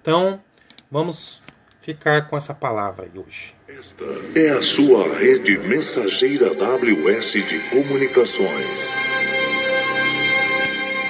Então, 0.00 0.42
vamos 0.90 1.40
ficar 1.82 2.28
com 2.28 2.36
essa 2.36 2.54
palavra 2.54 3.06
aí 3.06 3.18
hoje. 3.18 3.54
Esta 3.68 4.04
é 4.38 4.50
a 4.50 4.62
sua 4.62 5.12
rede 5.18 5.58
mensageira 5.58 6.52
WS 6.54 7.32
de 7.32 7.58
comunicações. 7.70 8.90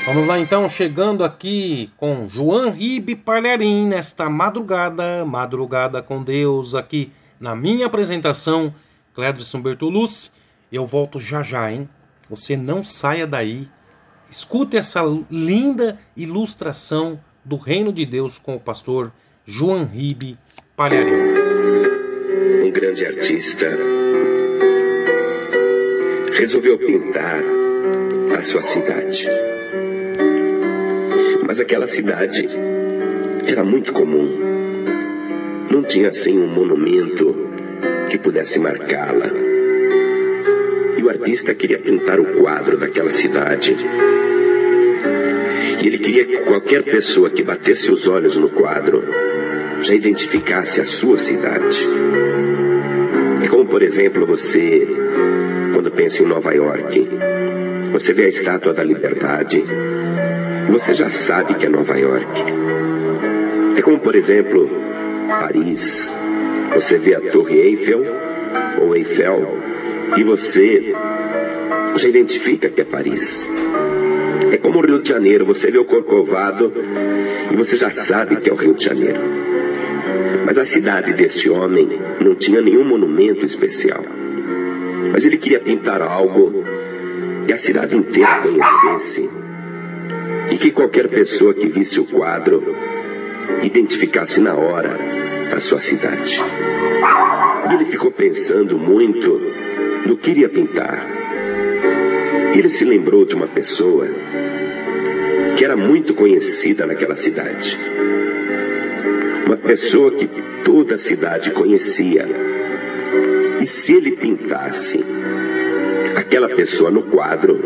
Vamos 0.07 0.27
lá 0.27 0.39
então, 0.39 0.69
chegando 0.69 1.23
aqui 1.23 1.93
com 1.97 2.27
João 2.27 2.73
Ribe 2.73 3.15
Palharim 3.15 3.87
nesta 3.87 4.29
madrugada, 4.29 5.25
madrugada 5.25 6.03
com 6.03 6.23
Deus, 6.23 6.75
aqui 6.75 7.13
na 7.39 7.55
minha 7.55 7.87
apresentação, 7.87 8.75
Clédson 9.15 9.61
Bertolucci. 9.61 10.31
Eu 10.73 10.87
volto 10.87 11.21
já 11.21 11.43
já, 11.43 11.71
hein? 11.71 11.89
Você 12.31 12.57
não 12.57 12.83
saia 12.83 13.27
daí. 13.27 13.69
Escute 14.31 14.79
essa 14.79 15.03
linda 15.31 16.01
ilustração 16.17 17.21
do 17.45 17.57
Reino 17.57 17.93
de 17.93 18.07
Deus 18.07 18.39
com 18.39 18.57
o 18.57 18.61
pastor 18.61 19.13
João 19.45 19.85
Ribe 19.85 20.39
Palharim. 20.83 21.15
um 22.65 22.71
grande 22.73 23.07
artista, 23.07 23.71
resolveu 26.33 26.77
pintar 26.77 27.41
a 28.37 28.43
sua 28.43 28.65
cidade. 28.65 29.29
Mas 31.47 31.61
aquela 31.61 31.87
cidade 31.87 32.49
era 33.47 33.63
muito 33.63 33.93
comum. 33.93 34.27
Não 35.71 35.85
tinha 35.85 36.09
assim 36.09 36.43
um 36.43 36.49
monumento 36.49 37.33
que 38.11 38.19
pudesse 38.19 38.59
marcá-la. 38.59 39.31
E 40.99 41.01
o 41.01 41.09
artista 41.09 41.55
queria 41.55 41.79
pintar 41.79 42.19
o 42.19 42.41
quadro 42.41 42.77
daquela 42.77 43.13
cidade. 43.13 43.77
E 45.81 45.87
ele 45.87 45.99
queria 45.99 46.25
que 46.25 46.39
qualquer 46.39 46.83
pessoa 46.83 47.31
que 47.31 47.45
batesse 47.45 47.89
os 47.93 48.09
olhos 48.09 48.37
no 48.37 48.49
quadro 48.51 49.05
já 49.83 49.95
identificasse 49.95 50.81
a 50.81 50.85
sua 50.85 51.19
cidade. 51.19 51.79
É 53.43 53.49
como, 53.49 53.67
por 53.67 53.83
exemplo, 53.83 54.25
você, 54.25 54.87
quando 55.75 55.91
pensa 55.91 56.23
em 56.23 56.27
Nova 56.27 56.55
York, 56.55 57.09
você 57.93 58.13
vê 58.13 58.25
a 58.25 58.29
Estátua 58.29 58.73
da 58.73 58.85
Liberdade, 58.85 59.63
você 60.71 60.95
já 60.95 61.11
sabe 61.11 61.55
que 61.55 61.67
é 61.67 61.69
Nova 61.69 61.99
York. 61.99 62.43
É 63.77 63.83
como, 63.83 63.99
por 63.99 64.15
exemplo, 64.15 64.71
Paris, 65.29 66.15
você 66.75 66.99
vê 66.99 67.15
a 67.17 67.21
Torre 67.21 67.59
Eiffel 67.59 68.05
ou 68.81 68.97
Eiffel 68.97 69.59
e 70.17 70.23
você 70.23 70.95
já 71.97 72.09
identifica 72.09 72.69
que 72.69 72.81
é 72.81 72.85
Paris. 72.85 73.49
É 74.53 74.57
como 74.59 74.79
o 74.79 74.87
Rio 74.87 75.03
de 75.03 75.09
Janeiro, 75.09 75.45
você 75.45 75.71
vê 75.71 75.79
o 75.79 75.85
Corcovado 75.85 76.73
e 77.51 77.57
você 77.57 77.77
já 77.77 77.91
sabe 77.91 78.37
que 78.37 78.49
é 78.49 78.53
o 78.53 78.57
Rio 78.57 78.75
de 78.75 78.85
Janeiro. 78.85 79.21
Mas 80.53 80.59
a 80.59 80.65
cidade 80.67 81.15
desse 81.15 81.49
homem 81.49 81.89
não 82.21 82.35
tinha 82.35 82.61
nenhum 82.61 82.85
monumento 82.85 83.47
especial. 83.47 84.05
Mas 85.11 85.25
ele 85.25 85.39
queria 85.39 85.59
pintar 85.59 86.03
algo 86.03 86.63
que 87.47 87.55
a 87.55 87.57
cidade 87.57 87.97
inteira 87.97 88.43
conhecesse 88.43 89.31
e 90.51 90.59
que 90.59 90.71
qualquer 90.71 91.09
pessoa 91.09 91.55
que 91.55 91.69
visse 91.69 91.99
o 92.01 92.05
quadro 92.05 92.63
identificasse 93.63 94.43
na 94.43 94.55
hora 94.55 94.99
a 95.57 95.59
sua 95.59 95.81
cidade. 95.81 96.39
E 97.71 97.75
ele 97.75 97.87
ficou 97.87 98.11
pensando 98.11 98.79
muito 98.79 99.41
no 100.05 100.19
que 100.19 100.33
iria 100.33 100.51
pintar. 100.51 101.09
E 102.55 102.59
ele 102.59 102.69
se 102.69 102.85
lembrou 102.85 103.25
de 103.25 103.35
uma 103.35 103.47
pessoa 103.47 104.07
que 105.57 105.65
era 105.65 105.79
muito 105.79 106.13
conhecida 106.13 106.85
naquela 106.85 107.15
cidade. 107.15 107.79
Uma 109.53 109.59
pessoa 109.59 110.11
que 110.13 110.27
toda 110.65 110.95
a 110.95 110.99
cidade 110.99 111.51
conhecia. 111.51 112.27
E 113.61 113.67
se 113.67 113.95
ele 113.95 114.13
pintasse 114.13 115.05
aquela 116.17 116.49
pessoa 116.49 116.91
no 116.91 117.03
quadro, 117.03 117.63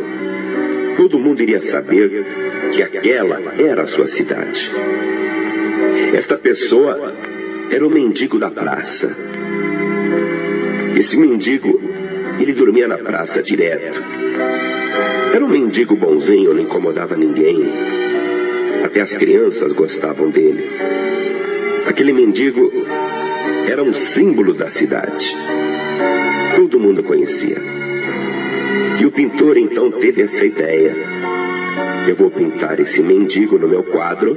todo 0.97 1.21
mundo 1.21 1.45
iria 1.45 1.61
saber 1.61 2.27
que 2.73 2.83
aquela 2.83 3.41
era 3.57 3.83
a 3.83 3.87
sua 3.87 4.09
cidade. 4.09 4.69
Esta 6.13 6.37
pessoa 6.37 7.15
era 7.71 7.87
o 7.87 7.91
mendigo 7.91 8.37
da 8.37 8.51
praça. 8.51 9.17
Esse 10.97 11.17
mendigo, 11.17 11.81
ele 12.41 12.53
dormia 12.53 12.89
na 12.89 12.99
praça 12.99 13.41
direto. 13.45 14.03
Era 15.33 15.45
um 15.45 15.49
mendigo 15.49 15.95
bonzinho, 15.95 16.53
não 16.53 16.63
incomodava 16.63 17.17
ninguém. 17.17 17.63
Até 18.85 19.03
as 19.03 19.15
crianças 19.15 19.73
gostavam 19.73 20.31
dele. 20.31 20.69
Aquele 21.97 22.13
mendigo 22.13 22.71
era 23.67 23.83
um 23.83 23.95
símbolo 23.95 24.53
da 24.53 24.69
cidade. 24.69 25.35
Todo 26.55 26.79
mundo 26.79 27.03
conhecia. 27.03 27.57
E 29.01 29.07
o 29.07 29.11
pintor 29.11 29.57
então 29.57 29.91
teve 29.91 30.21
essa 30.21 30.45
ideia. 30.45 30.95
Eu 32.07 32.15
vou 32.15 32.31
pintar 32.31 32.79
esse 32.81 33.03
mendigo 33.03 33.59
no 33.59 33.67
meu 33.67 33.83
quadro 33.83 34.37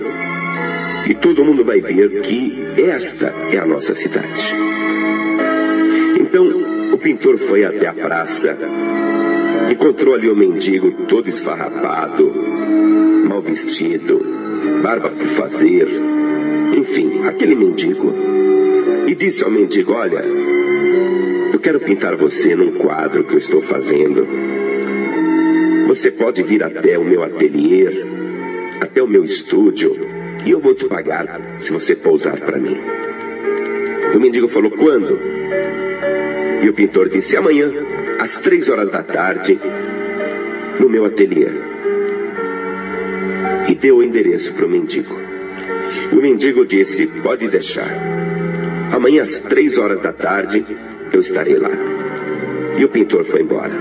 e 1.06 1.14
todo 1.14 1.44
mundo 1.44 1.66
vai 1.66 1.82
ver 1.82 2.22
que 2.22 2.58
esta 2.78 3.28
é 3.52 3.58
a 3.58 3.66
nossa 3.66 3.94
cidade. 3.94 4.56
Então 6.18 6.94
o 6.94 6.98
pintor 6.98 7.38
foi 7.38 7.66
até 7.66 7.88
a 7.88 7.94
praça, 7.94 8.58
encontrou 9.70 10.14
ali 10.16 10.30
o 10.30 10.36
mendigo 10.36 10.94
todo 11.10 11.28
esfarrapado, 11.28 12.34
mal 13.28 13.42
vestido, 13.42 14.22
barba 14.82 15.10
por 15.10 15.28
fazer, 15.28 15.90
enfim, 16.76 17.26
aquele 17.26 17.56
mendigo. 17.56 18.14
E 19.08 19.16
disse 19.16 19.44
ao 19.44 19.52
mendigo: 19.52 19.94
Olha, 19.94 20.24
eu 21.54 21.60
quero 21.60 21.80
pintar 21.80 22.16
você 22.16 22.56
num 22.56 22.74
quadro 22.74 23.24
que 23.24 23.34
eu 23.34 23.38
estou 23.38 23.62
fazendo. 23.62 24.28
Você 25.88 26.12
pode 26.12 26.44
vir 26.44 26.64
até 26.64 26.98
o 26.98 27.04
meu 27.04 27.24
ateliê, 27.24 28.04
até 28.80 29.02
o 29.02 29.08
meu 29.08 29.24
estúdio, 29.24 29.96
e 30.46 30.52
eu 30.52 30.60
vou 30.60 30.76
te 30.76 30.86
pagar 30.86 31.58
se 31.60 31.72
você 31.72 31.96
pousar 31.96 32.40
para 32.40 32.60
mim. 32.60 32.78
O 34.16 34.20
mendigo 34.20 34.48
falou: 34.48 34.72
Quando? 34.72 35.20
E 36.64 36.70
o 36.70 36.74
pintor 36.74 37.10
disse: 37.10 37.36
Amanhã, 37.36 37.72
às 38.20 38.38
três 38.38 38.70
horas 38.70 38.90
da 38.90 39.02
tarde, 39.02 39.60
no 40.80 40.90
meu 40.90 41.06
ateliê. 41.06 41.50
E 43.68 43.76
deu 43.76 43.98
o 43.98 44.04
endereço 44.04 44.54
para 44.54 44.66
o 44.66 44.70
mendigo. 44.70 45.29
O 46.12 46.16
mendigo 46.16 46.66
disse: 46.66 47.08
Pode 47.22 47.48
deixar. 47.48 47.92
Amanhã, 48.94 49.24
às 49.24 49.40
três 49.40 49.78
horas 49.78 50.02
da 50.02 50.12
tarde, 50.12 50.66
eu 51.14 51.20
estarei 51.20 51.58
lá. 51.58 51.72
E 52.78 52.84
o 52.84 52.90
pintor 52.90 53.24
foi 53.24 53.42
embora. 53.42 53.74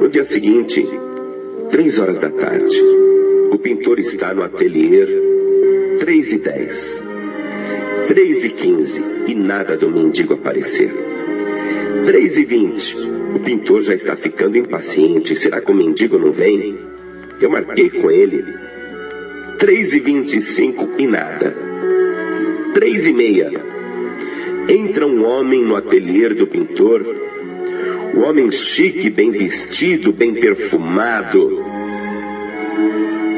No 0.00 0.08
dia 0.08 0.24
seguinte, 0.24 0.86
três 1.70 1.98
horas 1.98 2.18
da 2.18 2.30
tarde, 2.30 2.80
o 3.50 3.58
pintor 3.58 3.98
está 3.98 4.34
no 4.34 4.42
ateliê, 4.42 5.06
três 6.00 6.32
e 6.32 6.38
dez. 6.38 7.04
3 8.06 8.44
e 8.44 8.48
15 8.50 9.02
e 9.28 9.34
nada 9.34 9.78
do 9.78 9.90
mendigo 9.90 10.34
aparecer. 10.34 10.92
3 12.04 12.36
e 12.36 12.44
20, 12.44 12.96
o 13.36 13.40
pintor 13.40 13.80
já 13.80 13.94
está 13.94 14.14
ficando 14.14 14.58
impaciente. 14.58 15.34
Será 15.34 15.60
que 15.60 15.72
o 15.72 15.74
mendigo 15.74 16.18
não 16.18 16.30
vem? 16.30 16.78
Eu 17.40 17.48
marquei 17.48 17.88
com 17.88 18.10
ele. 18.10 18.44
3 19.58 19.94
e 19.94 20.00
25 20.00 20.90
e 20.98 21.06
nada. 21.06 21.56
3 22.74 23.06
e 23.06 23.12
meia. 23.12 23.50
Entra 24.68 25.06
um 25.06 25.24
homem 25.24 25.62
no 25.64 25.76
ateliê 25.76 26.28
do 26.30 26.46
pintor. 26.46 27.02
O 28.14 28.20
homem 28.20 28.50
chique, 28.50 29.10
bem 29.10 29.30
vestido, 29.30 30.12
bem 30.12 30.34
perfumado. 30.34 31.64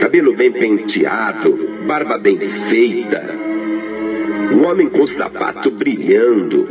Cabelo 0.01 0.35
bem 0.35 0.53
penteado, 0.53 1.59
barba 1.87 2.19
bem 2.19 2.39
feita 2.39 3.47
um 4.53 4.67
homem 4.67 4.89
com 4.89 5.07
sapato 5.07 5.71
brilhando, 5.71 6.69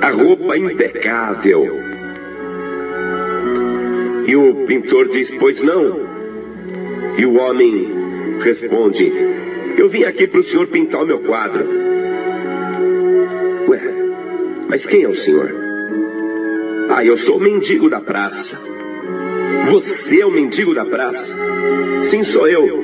a 0.00 0.10
roupa 0.10 0.56
impecável. 0.56 1.78
E 4.26 4.36
o 4.36 4.66
pintor 4.66 5.08
diz: 5.08 5.30
Pois 5.32 5.62
não. 5.62 6.08
E 7.18 7.26
o 7.26 7.34
homem 7.38 7.99
responde: 8.40 9.12
Eu 9.76 9.88
vim 9.88 10.04
aqui 10.04 10.26
para 10.26 10.40
o 10.40 10.44
senhor 10.44 10.66
pintar 10.68 11.02
o 11.02 11.06
meu 11.06 11.20
quadro. 11.20 11.66
Ué, 13.68 13.80
mas 14.68 14.86
quem 14.86 15.04
é 15.04 15.08
o 15.08 15.14
senhor? 15.14 15.54
Ah, 16.90 17.04
eu 17.04 17.16
sou 17.16 17.38
o 17.38 17.40
mendigo 17.40 17.88
da 17.88 18.00
praça. 18.00 18.58
Você 19.66 20.20
é 20.20 20.26
o 20.26 20.30
mendigo 20.30 20.74
da 20.74 20.84
praça? 20.84 21.34
Sim, 22.02 22.22
sou 22.24 22.48
eu. 22.48 22.82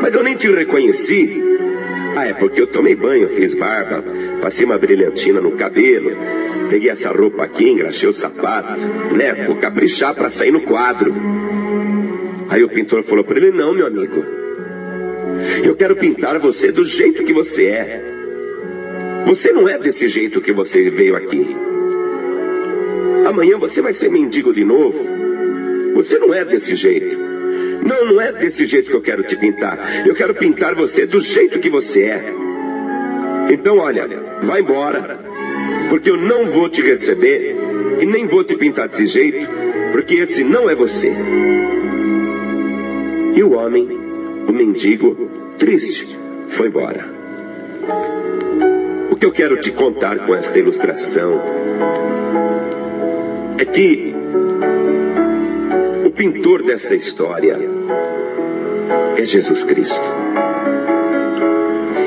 Mas 0.00 0.14
eu 0.14 0.22
nem 0.22 0.34
te 0.36 0.50
reconheci. 0.50 1.42
Ah, 2.16 2.26
é 2.26 2.32
porque 2.32 2.62
eu 2.62 2.66
tomei 2.66 2.94
banho, 2.94 3.28
fiz 3.28 3.54
barba, 3.54 4.02
passei 4.40 4.64
uma 4.64 4.78
brilhantina 4.78 5.38
no 5.38 5.52
cabelo, 5.52 6.10
peguei 6.70 6.88
essa 6.88 7.10
roupa 7.10 7.44
aqui, 7.44 7.68
engraxei 7.68 8.08
o 8.08 8.12
sapato, 8.12 8.80
né? 9.14 9.44
Vou 9.46 9.56
caprichar 9.56 10.14
para 10.14 10.30
sair 10.30 10.50
no 10.50 10.62
quadro. 10.62 11.14
Aí 12.48 12.62
o 12.62 12.68
pintor 12.68 13.02
falou 13.02 13.24
para 13.24 13.38
ele: 13.38 13.50
Não, 13.50 13.74
meu 13.74 13.86
amigo, 13.86 14.24
eu 15.64 15.74
quero 15.76 15.96
pintar 15.96 16.38
você 16.38 16.70
do 16.72 16.84
jeito 16.84 17.24
que 17.24 17.32
você 17.32 17.66
é. 17.66 18.16
Você 19.26 19.50
não 19.50 19.68
é 19.68 19.78
desse 19.78 20.08
jeito 20.08 20.40
que 20.40 20.52
você 20.52 20.88
veio 20.88 21.16
aqui. 21.16 21.56
Amanhã 23.26 23.58
você 23.58 23.82
vai 23.82 23.92
ser 23.92 24.08
mendigo 24.08 24.54
de 24.54 24.64
novo. 24.64 24.98
Você 25.94 26.18
não 26.18 26.32
é 26.32 26.44
desse 26.44 26.76
jeito. 26.76 27.18
Não, 27.84 28.04
não 28.04 28.20
é 28.20 28.32
desse 28.32 28.66
jeito 28.66 28.90
que 28.90 28.96
eu 28.96 29.00
quero 29.00 29.24
te 29.24 29.36
pintar. 29.36 30.06
Eu 30.06 30.14
quero 30.14 30.34
pintar 30.34 30.74
você 30.74 31.06
do 31.06 31.20
jeito 31.20 31.58
que 31.58 31.68
você 31.68 32.04
é. 32.04 32.34
Então, 33.50 33.78
olha, 33.78 34.08
vai 34.42 34.60
embora, 34.60 35.18
porque 35.88 36.10
eu 36.10 36.16
não 36.16 36.46
vou 36.46 36.68
te 36.68 36.82
receber 36.82 37.56
e 38.00 38.06
nem 38.06 38.26
vou 38.26 38.44
te 38.44 38.56
pintar 38.56 38.88
desse 38.88 39.06
jeito, 39.06 39.48
porque 39.92 40.14
esse 40.16 40.44
não 40.44 40.68
é 40.68 40.74
você. 40.74 41.12
E 43.36 43.42
o 43.42 43.52
homem, 43.52 43.86
o 44.48 44.52
mendigo, 44.52 45.14
triste, 45.58 46.18
foi 46.48 46.68
embora. 46.68 47.04
O 49.10 49.16
que 49.16 49.26
eu 49.26 49.30
quero 49.30 49.60
te 49.60 49.70
contar 49.72 50.26
com 50.26 50.34
esta 50.34 50.58
ilustração 50.58 51.42
é 53.58 53.64
que 53.66 54.14
o 56.06 56.10
pintor 56.12 56.62
desta 56.62 56.94
história 56.94 57.58
é 59.18 59.22
Jesus 59.22 59.64
Cristo. 59.64 60.02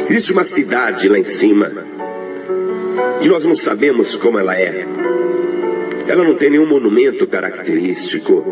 Existe 0.09 0.33
uma 0.33 0.43
cidade 0.43 1.07
lá 1.07 1.19
em 1.19 1.23
cima 1.23 1.71
que 3.21 3.29
nós 3.29 3.45
não 3.45 3.53
sabemos 3.53 4.15
como 4.15 4.39
ela 4.39 4.55
é. 4.55 4.87
Ela 6.07 6.23
não 6.23 6.33
tem 6.33 6.49
nenhum 6.49 6.65
monumento 6.65 7.27
característico, 7.27 8.43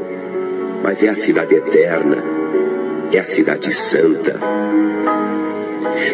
mas 0.83 1.01
é 1.01 1.09
a 1.09 1.15
cidade 1.15 1.55
eterna, 1.55 2.36
é 3.15 3.19
a 3.19 3.23
cidade 3.23 3.71
santa. 3.71 4.39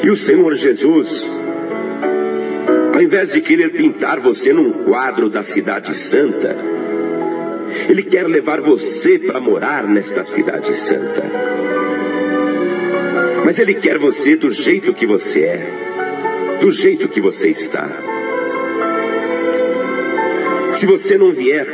E 0.04 0.10
o 0.10 0.16
Senhor 0.16 0.54
Jesus, 0.54 1.28
ao 2.94 3.02
invés 3.02 3.34
de 3.34 3.42
querer 3.42 3.70
pintar 3.70 4.20
você 4.20 4.54
num 4.54 4.84
quadro 4.84 5.30
da 5.30 5.44
cidade 5.44 5.96
santa, 5.96 6.56
Ele 7.90 8.04
quer 8.04 8.28
levar 8.28 8.62
você 8.62 9.18
para 9.18 9.40
morar 9.40 9.88
nesta 9.88 10.24
cidade 10.24 10.74
santa. 10.74 11.24
Mas 13.46 13.60
Ele 13.60 13.74
quer 13.74 13.98
você 13.98 14.36
do 14.36 14.52
jeito 14.52 14.94
que 14.94 15.08
você 15.08 15.44
é, 15.44 16.60
do 16.62 16.70
jeito 16.70 17.10
que 17.10 17.20
você 17.20 17.50
está. 17.50 17.90
Se 20.72 20.86
você 20.86 21.18
não 21.18 21.32
vier 21.32 21.68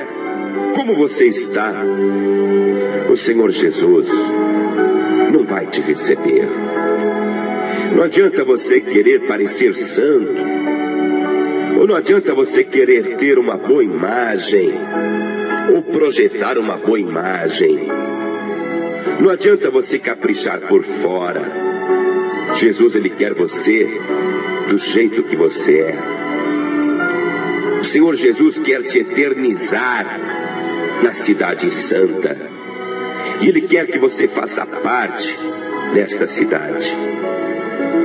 como 0.76 0.96
você 0.96 1.28
está, 1.28 1.74
o 3.10 3.16
Senhor 3.16 3.50
Jesus 3.52 4.08
não 5.40 5.46
vai 5.46 5.66
te 5.68 5.82
receber. 5.82 6.48
Não 7.96 8.04
adianta 8.04 8.44
você 8.44 8.82
querer 8.82 9.26
parecer 9.26 9.74
santo, 9.74 10.36
ou 11.80 11.88
não 11.88 11.96
adianta 11.96 12.36
você 12.36 12.64
querer 12.64 13.16
ter 13.16 13.40
uma 13.40 13.56
boa 13.56 13.84
imagem, 13.84 14.74
ou 15.74 15.82
projetar 15.82 16.58
uma 16.58 16.76
boa 16.76 17.00
imagem. 17.00 17.88
Não 19.22 19.30
adianta 19.30 19.72
você 19.72 19.98
caprichar 19.98 20.60
por 20.68 20.84
fora. 20.84 21.70
Jesus, 22.56 22.96
Ele 22.96 23.10
quer 23.10 23.34
você 23.34 23.88
do 24.68 24.78
jeito 24.78 25.24
que 25.24 25.38
você 25.38 25.80
é. 25.80 25.98
O 27.80 27.84
Senhor 27.84 28.14
Jesus 28.16 28.60
quer 28.60 28.84
te 28.84 29.00
eternizar 29.00 30.06
na 31.02 31.14
Cidade 31.14 31.72
Santa. 31.72 32.59
E 33.42 33.48
Ele 33.48 33.62
quer 33.62 33.88
que 33.88 33.98
você 33.98 34.28
faça 34.28 34.66
parte 34.66 35.36
desta 35.94 36.28
cidade. 36.28 36.90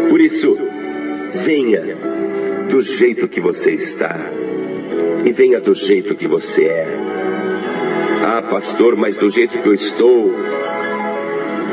Por 0.08 0.20
isso, 0.20 0.56
venha 1.34 1.96
do 2.70 2.80
jeito 2.80 3.28
que 3.28 3.40
você 3.40 3.72
está. 3.72 4.30
E 5.24 5.32
venha 5.32 5.60
do 5.60 5.74
jeito 5.74 6.14
que 6.14 6.28
você 6.28 6.64
é. 6.64 6.86
Ah, 8.22 8.42
pastor, 8.42 8.96
mas 8.96 9.16
do 9.16 9.28
jeito 9.28 9.58
que 9.58 9.68
eu 9.68 9.74
estou, 9.74 10.32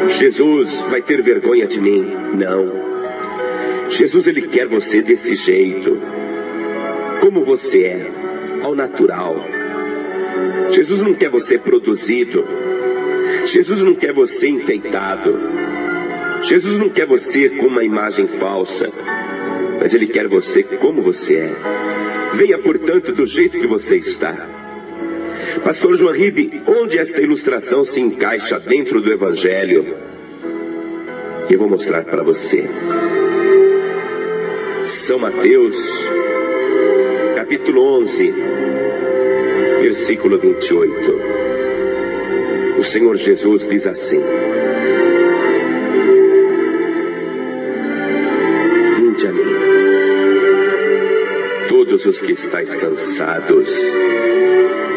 Jesus 0.09 0.81
vai 0.89 1.01
ter 1.01 1.21
vergonha 1.21 1.67
de 1.67 1.79
mim. 1.79 2.05
Não. 2.35 3.89
Jesus 3.89 4.25
ele 4.27 4.43
quer 4.43 4.67
você 4.67 5.01
desse 5.01 5.35
jeito. 5.35 5.97
Como 7.21 7.43
você 7.43 7.83
é, 7.83 8.11
ao 8.63 8.73
natural. 8.73 9.35
Jesus 10.71 11.01
não 11.01 11.13
quer 11.13 11.29
você 11.29 11.57
produzido. 11.57 12.43
Jesus 13.45 13.81
não 13.81 13.95
quer 13.95 14.13
você 14.13 14.47
enfeitado. 14.47 15.37
Jesus 16.43 16.77
não 16.77 16.89
quer 16.89 17.05
você 17.05 17.49
com 17.49 17.67
uma 17.67 17.83
imagem 17.83 18.27
falsa. 18.27 18.89
Mas 19.79 19.93
ele 19.93 20.07
quer 20.07 20.27
você 20.27 20.63
como 20.63 21.01
você 21.01 21.37
é. 21.37 21.55
Venha, 22.33 22.57
portanto, 22.57 23.11
do 23.11 23.25
jeito 23.25 23.59
que 23.59 23.67
você 23.67 23.97
está. 23.97 24.47
Pastor 25.63 25.95
João 25.95 26.13
Ribe, 26.13 26.61
onde 26.67 26.97
esta 26.97 27.21
ilustração 27.21 27.83
se 27.83 27.99
encaixa 27.99 28.59
dentro 28.59 29.01
do 29.01 29.11
Evangelho? 29.11 29.95
Eu 31.49 31.59
vou 31.59 31.67
mostrar 31.67 32.03
para 32.05 32.23
você. 32.23 32.69
São 34.83 35.19
Mateus, 35.19 35.75
capítulo 37.35 37.99
11, 38.01 38.33
versículo 39.81 40.37
28. 40.37 41.30
O 42.81 42.83
Senhor 42.83 43.15
Jesus 43.15 43.67
diz 43.67 43.85
assim: 43.85 44.19
Vinde 48.97 49.27
a 49.27 49.31
mim, 49.31 49.45
todos 51.69 52.07
os 52.07 52.19
que 52.23 52.31
estáis 52.31 52.73
cansados 52.73 53.69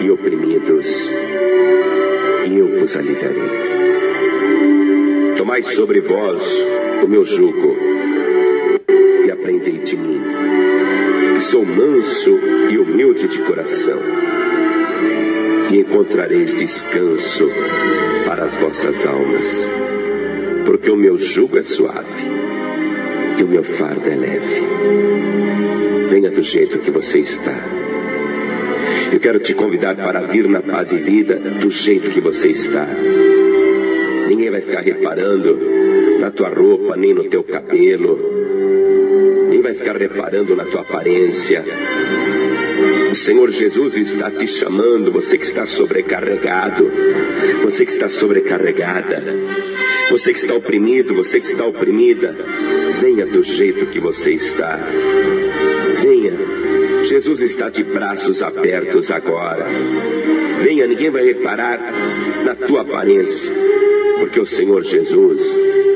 e 0.01 0.11
oprimidos, 0.11 1.11
e 2.49 2.59
eu 2.59 2.68
vos 2.68 2.97
aliviarei. 2.97 3.51
Tomai 5.37 5.61
sobre 5.62 6.01
vós 6.01 6.43
o 7.05 7.07
meu 7.07 7.26
jugo 7.26 7.76
e 9.26 9.30
aprendei 9.30 9.80
de 9.80 9.95
mim, 9.95 10.22
que 11.35 11.41
sou 11.43 11.66
manso 11.66 12.41
e 12.70 12.78
humilde 12.78 13.28
de 13.28 13.43
coração, 13.43 14.01
e 15.75 15.81
encontrareis 15.81 16.55
descanso 16.55 17.51
para 18.25 18.45
as 18.45 18.57
vossas 18.57 19.05
almas, 19.05 19.68
porque 20.64 20.89
o 20.89 20.97
meu 20.97 21.18
jugo 21.18 21.59
é 21.59 21.62
suave 21.62 22.25
e 23.37 23.43
o 23.43 23.49
meu 23.49 23.64
fardo 23.64 24.09
é 24.09 24.14
leve. 24.14 24.62
Venha 26.09 26.31
do 26.31 26.43
jeito 26.43 26.79
que 26.79 26.93
você 26.93 27.18
está. 27.18 27.57
Eu 29.12 29.18
quero 29.18 29.41
te 29.41 29.53
convidar 29.53 29.97
para 29.97 30.22
vir 30.22 30.49
na 30.49 30.61
paz 30.61 30.93
e 30.93 30.99
vida 30.99 31.41
do 31.41 31.68
jeito 31.70 32.11
que 32.11 32.20
você 32.20 32.51
está. 32.51 32.87
Ninguém 34.29 34.51
vai 34.51 34.61
ficar 34.61 34.83
reparando 34.83 35.59
na 36.20 36.31
tua 36.31 36.51
roupa, 36.51 36.97
nem 36.97 37.12
no 37.12 37.25
teu 37.25 37.43
cabelo. 37.43 38.16
Nem 39.49 39.61
vai 39.61 39.75
ficar 39.75 39.97
reparando 39.97 40.55
na 40.55 40.64
tua 40.66 40.83
aparência. 40.83 41.64
O 43.15 43.17
Senhor 43.17 43.49
Jesus 43.49 43.97
está 43.97 44.29
te 44.29 44.45
chamando, 44.45 45.12
você 45.12 45.39
que 45.39 45.45
está 45.45 45.65
sobrecarregado, 45.65 46.91
você 47.62 47.87
que 47.87 47.93
está 47.93 48.09
sobrecarregada, 48.09 49.23
você 50.11 50.33
que 50.33 50.41
está 50.41 50.53
oprimido, 50.53 51.15
você 51.15 51.39
que 51.39 51.47
está 51.47 51.65
oprimida. 51.65 52.37
Venha 53.01 53.25
do 53.25 53.45
jeito 53.45 53.87
que 53.87 54.01
você 54.01 54.33
está. 54.33 54.81
Venha. 56.03 57.05
Jesus 57.05 57.41
está 57.41 57.71
de 57.71 57.85
braços 57.85 58.43
abertos 58.43 59.12
agora. 59.12 59.69
Venha, 60.61 60.85
ninguém 60.85 61.11
vai 61.11 61.25
reparar 61.25 61.79
na 62.45 62.57
tua 62.57 62.81
aparência, 62.81 63.53
porque 64.19 64.41
o 64.41 64.47
Senhor 64.47 64.83
Jesus 64.83 65.41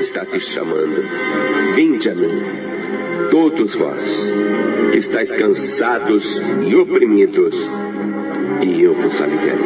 está 0.00 0.24
te 0.24 0.38
chamando. 0.38 1.02
Vinde 1.74 2.10
a 2.10 2.14
mim, 2.14 2.57
todos 3.38 3.76
vós 3.76 4.34
que 4.90 4.98
estáis 4.98 5.32
cansados 5.32 6.42
e 6.68 6.74
oprimidos, 6.74 7.54
e 8.62 8.82
eu 8.82 8.94
vos 8.94 9.20
aliviarei. 9.20 9.64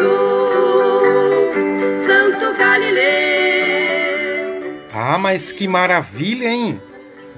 O 0.00 0.02
aceitou. 0.02 1.52
Santo 2.06 2.58
Galileu. 2.58 3.04
Ah, 4.92 5.18
mas 5.18 5.52
que 5.52 5.66
maravilha, 5.68 6.48
hein? 6.48 6.80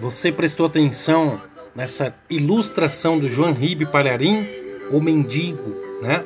Você 0.01 0.31
prestou 0.31 0.67
atenção 0.67 1.41
nessa 1.75 2.15
ilustração 2.31 3.19
do 3.19 3.29
João 3.29 3.53
Ribe 3.53 3.87
Palharim, 3.87 4.49
o 4.91 5.01
mendigo, 5.01 5.77
né? 6.03 6.25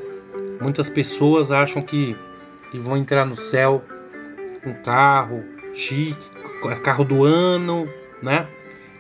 Muitas 0.61 0.89
pessoas 0.89 1.51
acham 1.51 1.83
que, 1.83 2.17
que 2.71 2.79
vão 2.79 2.97
entrar 2.97 3.25
no 3.25 3.37
céu 3.37 3.83
com 4.63 4.73
carro 4.75 5.43
chique, 5.75 6.31
carro 6.83 7.05
do 7.05 7.25
ano, 7.25 7.89
né? 8.23 8.47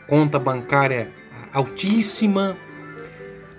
Conta 0.08 0.38
bancária 0.38 1.12
altíssima, 1.52 2.56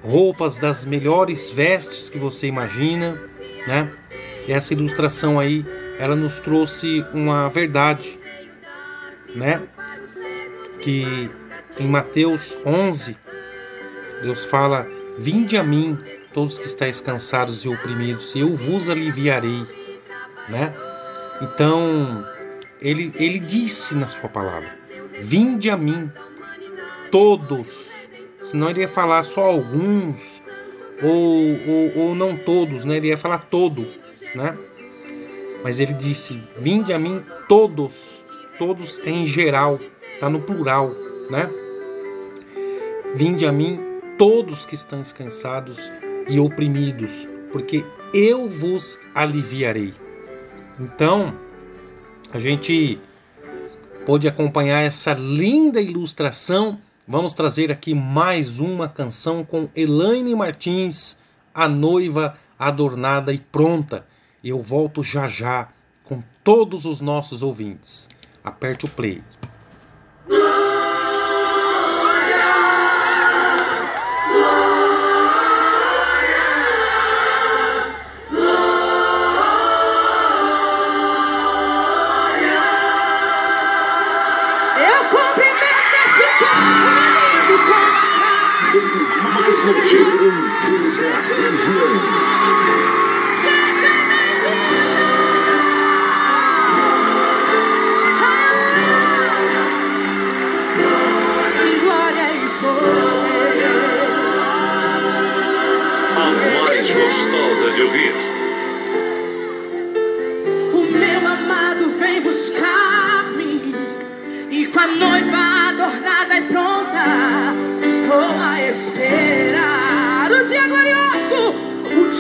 roupas 0.02 0.58
das 0.58 0.84
melhores 0.84 1.50
vestes 1.50 2.10
que 2.10 2.18
você 2.18 2.48
imagina, 2.48 3.20
né? 3.68 3.92
Essa 4.48 4.74
ilustração 4.74 5.40
aí, 5.40 5.66
ela 5.98 6.16
nos 6.16 6.40
trouxe 6.40 7.06
uma 7.14 7.50
verdade, 7.50 8.20
né? 9.36 9.62
Que 10.82 11.30
em 11.78 11.88
Mateus 11.88 12.58
11, 12.66 13.18
Deus 14.22 14.46
fala: 14.46 14.88
Vinde 15.18 15.58
a 15.58 15.64
mim, 15.64 15.98
todos 16.34 16.60
que 16.60 16.66
estáis 16.66 17.00
cansados 17.00 17.64
e 17.64 17.70
oprimidos, 17.70 18.36
e 18.36 18.40
eu 18.40 18.54
vos 18.56 18.90
aliviarei, 18.90 19.66
né? 20.50 20.74
Então, 21.42 22.26
ele, 22.82 23.12
ele 23.16 23.40
disse 23.40 23.96
na 23.96 24.08
sua 24.08 24.30
palavra: 24.30 24.78
Vinde 25.20 25.70
a 25.70 25.78
mim, 25.78 26.12
todos. 27.12 28.10
Senão 28.42 28.70
ele 28.70 28.82
ia 28.82 28.90
falar 28.90 29.24
só 29.24 29.46
alguns, 29.46 30.44
ou, 31.02 31.58
ou, 31.68 31.98
ou 32.08 32.16
não 32.16 32.38
todos, 32.38 32.86
né? 32.86 32.98
Ele 32.98 33.08
ia 33.08 33.18
falar 33.18 33.40
todo, 33.40 33.86
né? 34.36 34.58
Mas 35.64 35.80
ele 35.80 35.94
disse: 35.94 36.42
Vinde 36.58 36.94
a 36.94 37.00
mim 37.00 37.24
todos, 37.48 38.26
todos 38.58 39.00
em 39.06 39.26
geral, 39.26 39.80
tá 40.20 40.30
no 40.30 40.42
plural, 40.42 40.92
né? 41.30 41.50
Vinde 43.16 43.46
a 43.46 43.52
mim 43.52 43.80
todos 44.18 44.66
que 44.66 44.76
estão 44.76 45.02
cansados 45.16 45.92
e 46.28 46.40
oprimidos, 46.40 47.28
porque 47.52 47.86
eu 48.14 48.48
vos 48.48 49.00
aliviarei. 49.14 49.94
Então, 50.80 51.34
a 52.32 52.40
gente 52.40 53.00
pôde 54.06 54.28
acompanhar 54.28 54.82
essa 54.82 55.14
linda 55.14 55.82
ilustração. 55.82 56.80
Vamos 57.06 57.34
trazer 57.34 57.70
aqui 57.70 57.94
mais 57.94 58.60
uma 58.60 58.88
canção 58.88 59.44
com 59.44 59.68
Elaine 59.76 60.34
Martins, 60.34 61.18
a 61.54 61.68
noiva 61.68 62.38
adornada 62.58 63.34
e 63.34 63.40
pronta. 63.40 64.08
Eu 64.42 64.62
volto 64.62 65.04
já 65.04 65.28
já 65.28 65.68
com 66.06 66.24
todos 66.46 66.86
os 66.86 67.02
nossos 67.02 67.44
ouvintes. 67.44 68.10
Aperte 68.42 68.86
o 68.86 68.90
play. 68.90 69.22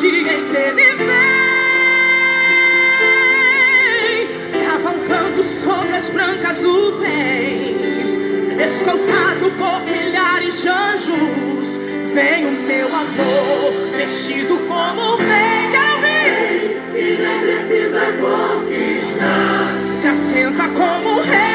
Dia 0.03 0.33
em 0.33 0.43
que 0.45 0.57
ele 0.57 0.91
vem, 0.97 1.07
cavalcando 4.65 5.41
sobre 5.41 5.95
as 5.95 6.09
brancas 6.09 6.61
nuvens, 6.61 8.09
escoltado 8.61 9.49
por 9.57 9.81
milhares 9.83 10.61
de 10.61 10.67
anjos. 10.67 11.79
Vem 12.13 12.45
o 12.45 12.51
meu 12.51 12.87
amor, 12.87 13.71
vestido 13.95 14.57
como 14.67 15.15
rei. 15.15 15.71
Quero 15.71 15.95
ouvir! 15.95 16.81
E 16.95 17.17
nem 17.17 17.39
precisa 17.39 18.01
conquistar. 18.19 19.71
se 19.89 20.07
assenta 20.07 20.67
como 20.67 21.21
rei 21.21 21.52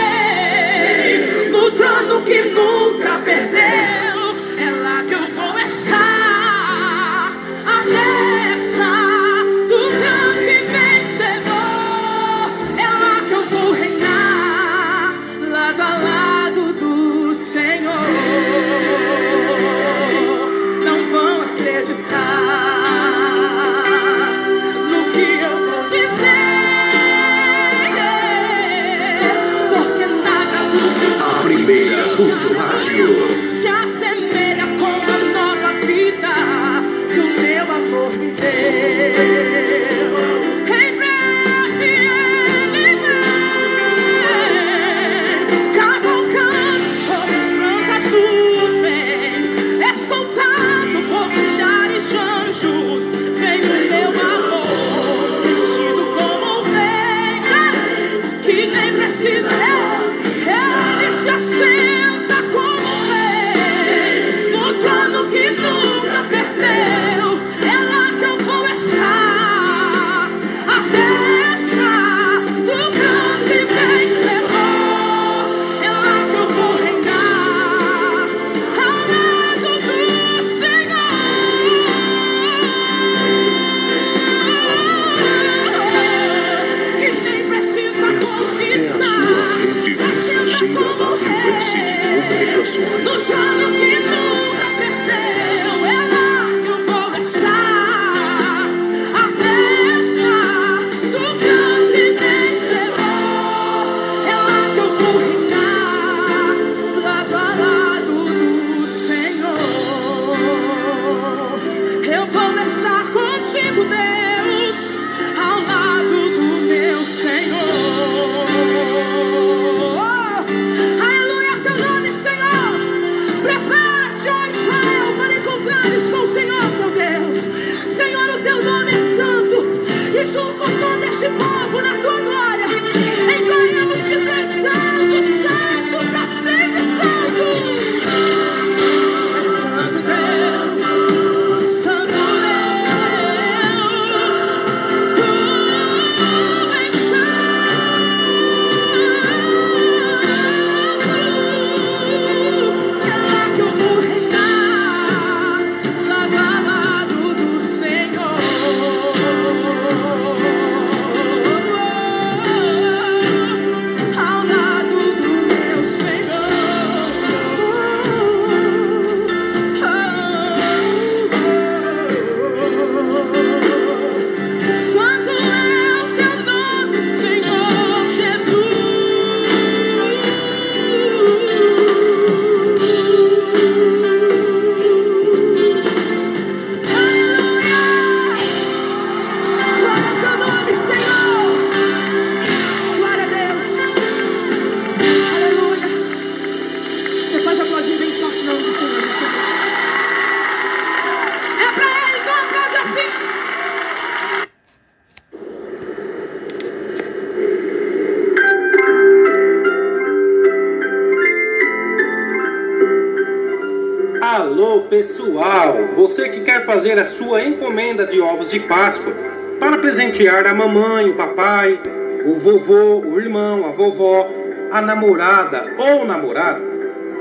pessoal, 214.88 215.76
você 215.94 216.28
que 216.28 216.40
quer 216.40 216.64
fazer 216.64 216.98
a 216.98 217.04
sua 217.04 217.44
encomenda 217.44 218.06
de 218.06 218.20
ovos 218.20 218.50
de 218.50 218.58
Páscoa 218.60 219.12
para 219.60 219.78
presentear 219.78 220.46
a 220.46 220.54
mamãe, 220.54 221.10
o 221.10 221.14
papai, 221.14 221.78
o 222.24 222.34
vovô, 222.34 223.00
o 223.06 223.20
irmão, 223.20 223.66
a 223.66 223.70
vovó, 223.70 224.28
a 224.70 224.80
namorada 224.80 225.74
ou 225.78 226.06
namorado, 226.06 226.62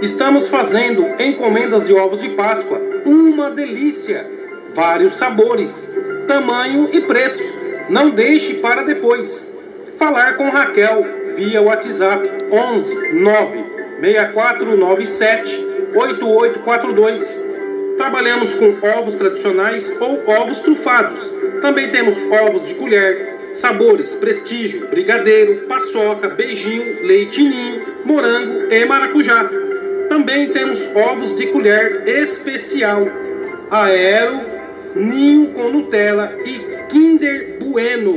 estamos 0.02 0.48
fazendo 0.48 1.06
encomendas 1.20 1.88
de 1.88 1.94
ovos 1.94 2.22
de 2.22 2.30
Páscoa. 2.30 2.82
Uma 3.06 3.52
delícia! 3.52 4.26
Vários 4.74 5.18
sabores, 5.18 5.94
tamanho 6.28 6.90
e 6.94 7.02
preço. 7.02 7.44
Não 7.90 8.10
deixe 8.12 8.56
para 8.56 8.84
depois. 8.84 9.52
Falar 9.98 10.38
com 10.38 10.50
Raquel 10.50 11.06
via 11.36 11.62
WhatsApp 11.62 12.30
11 12.52 13.14
9 13.22 13.64
6497 14.02 15.68
8842. 15.96 17.47
Trabalhamos 17.98 18.54
com 18.54 18.78
ovos 18.88 19.16
tradicionais 19.16 19.92
ou 20.00 20.24
ovos 20.30 20.60
trufados. 20.60 21.20
Também 21.62 21.90
temos 21.90 22.16
ovos 22.32 22.68
de 22.68 22.76
colher, 22.76 23.52
sabores 23.56 24.14
prestígio, 24.16 24.88
brigadeiro, 24.88 25.66
paçoca, 25.68 26.30
beijinho, 26.30 27.04
leitinho, 27.04 27.82
morango 28.06 28.72
e 28.72 28.86
maracujá. 28.86 29.50
Também 30.08 30.50
temos 30.50 30.80
ovos 30.96 31.36
de 31.36 31.48
colher 31.48 32.08
especial, 32.08 33.08
aero, 33.72 34.42
Ninho 34.96 35.48
com 35.48 35.70
Nutella 35.70 36.38
e 36.46 36.60
Kinder 36.90 37.58
Bueno. 37.60 38.16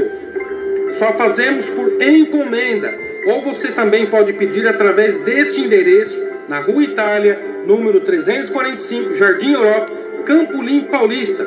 Só 0.99 1.13
fazemos 1.15 1.69
por 1.71 2.01
encomenda. 2.03 2.95
Ou 3.27 3.43
você 3.43 3.69
também 3.69 4.07
pode 4.07 4.33
pedir 4.35 4.67
através 4.67 5.17
deste 5.23 5.61
endereço 5.61 6.30
na 6.51 6.59
Rua 6.59 6.83
Itália, 6.83 7.39
número 7.65 8.01
345, 8.01 9.15
Jardim 9.15 9.53
Europa, 9.53 9.93
Campo 10.27 10.59
Paulista. 10.91 11.47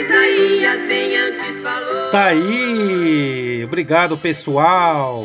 Isaías, 0.00 0.88
bem 0.88 1.16
antes 1.16 1.60
falou. 1.60 2.10
Tá 2.10 2.26
aí! 2.26 3.62
Obrigado, 3.64 4.16
pessoal! 4.16 5.24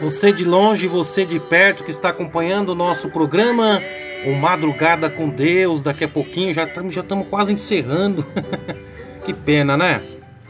Você 0.00 0.32
de 0.32 0.44
longe, 0.44 0.86
você 0.86 1.24
de 1.24 1.40
perto 1.40 1.82
que 1.82 1.90
está 1.90 2.10
acompanhando 2.10 2.70
o 2.70 2.74
nosso 2.74 3.10
programa, 3.10 3.80
o 4.26 4.34
Madrugada 4.34 5.08
com 5.08 5.30
Deus. 5.30 5.82
Daqui 5.82 6.04
a 6.04 6.08
pouquinho 6.08 6.52
já 6.52 6.64
estamos 6.64 6.94
já 6.94 7.00
estamos 7.00 7.26
quase 7.28 7.52
encerrando. 7.52 8.24
que 9.24 9.32
pena, 9.32 9.76
né? 9.76 10.02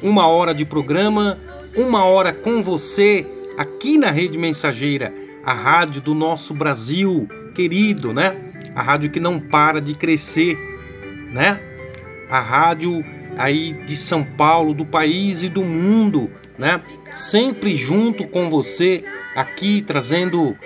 Uma 0.02 0.26
hora 0.26 0.52
de 0.52 0.64
programa, 0.64 1.38
uma 1.76 2.04
hora 2.04 2.32
com 2.32 2.62
você 2.62 3.24
aqui 3.56 3.96
na 3.96 4.10
Rede 4.10 4.36
Mensageira, 4.36 5.14
a 5.44 5.52
rádio 5.52 6.00
do 6.00 6.14
nosso 6.14 6.52
Brasil 6.52 7.28
querido, 7.54 8.12
né? 8.12 8.53
A 8.74 8.82
rádio 8.82 9.10
que 9.10 9.20
não 9.20 9.38
para 9.38 9.80
de 9.80 9.94
crescer, 9.94 10.58
né? 11.32 11.60
A 12.28 12.40
rádio 12.40 13.04
aí 13.36 13.72
de 13.86 13.96
São 13.96 14.24
Paulo, 14.24 14.74
do 14.74 14.84
país 14.84 15.42
e 15.42 15.48
do 15.48 15.62
mundo, 15.62 16.30
né? 16.58 16.80
Sempre 17.14 17.76
junto 17.76 18.26
com 18.26 18.50
você 18.50 19.04
aqui 19.34 19.82
trazendo 19.82 20.56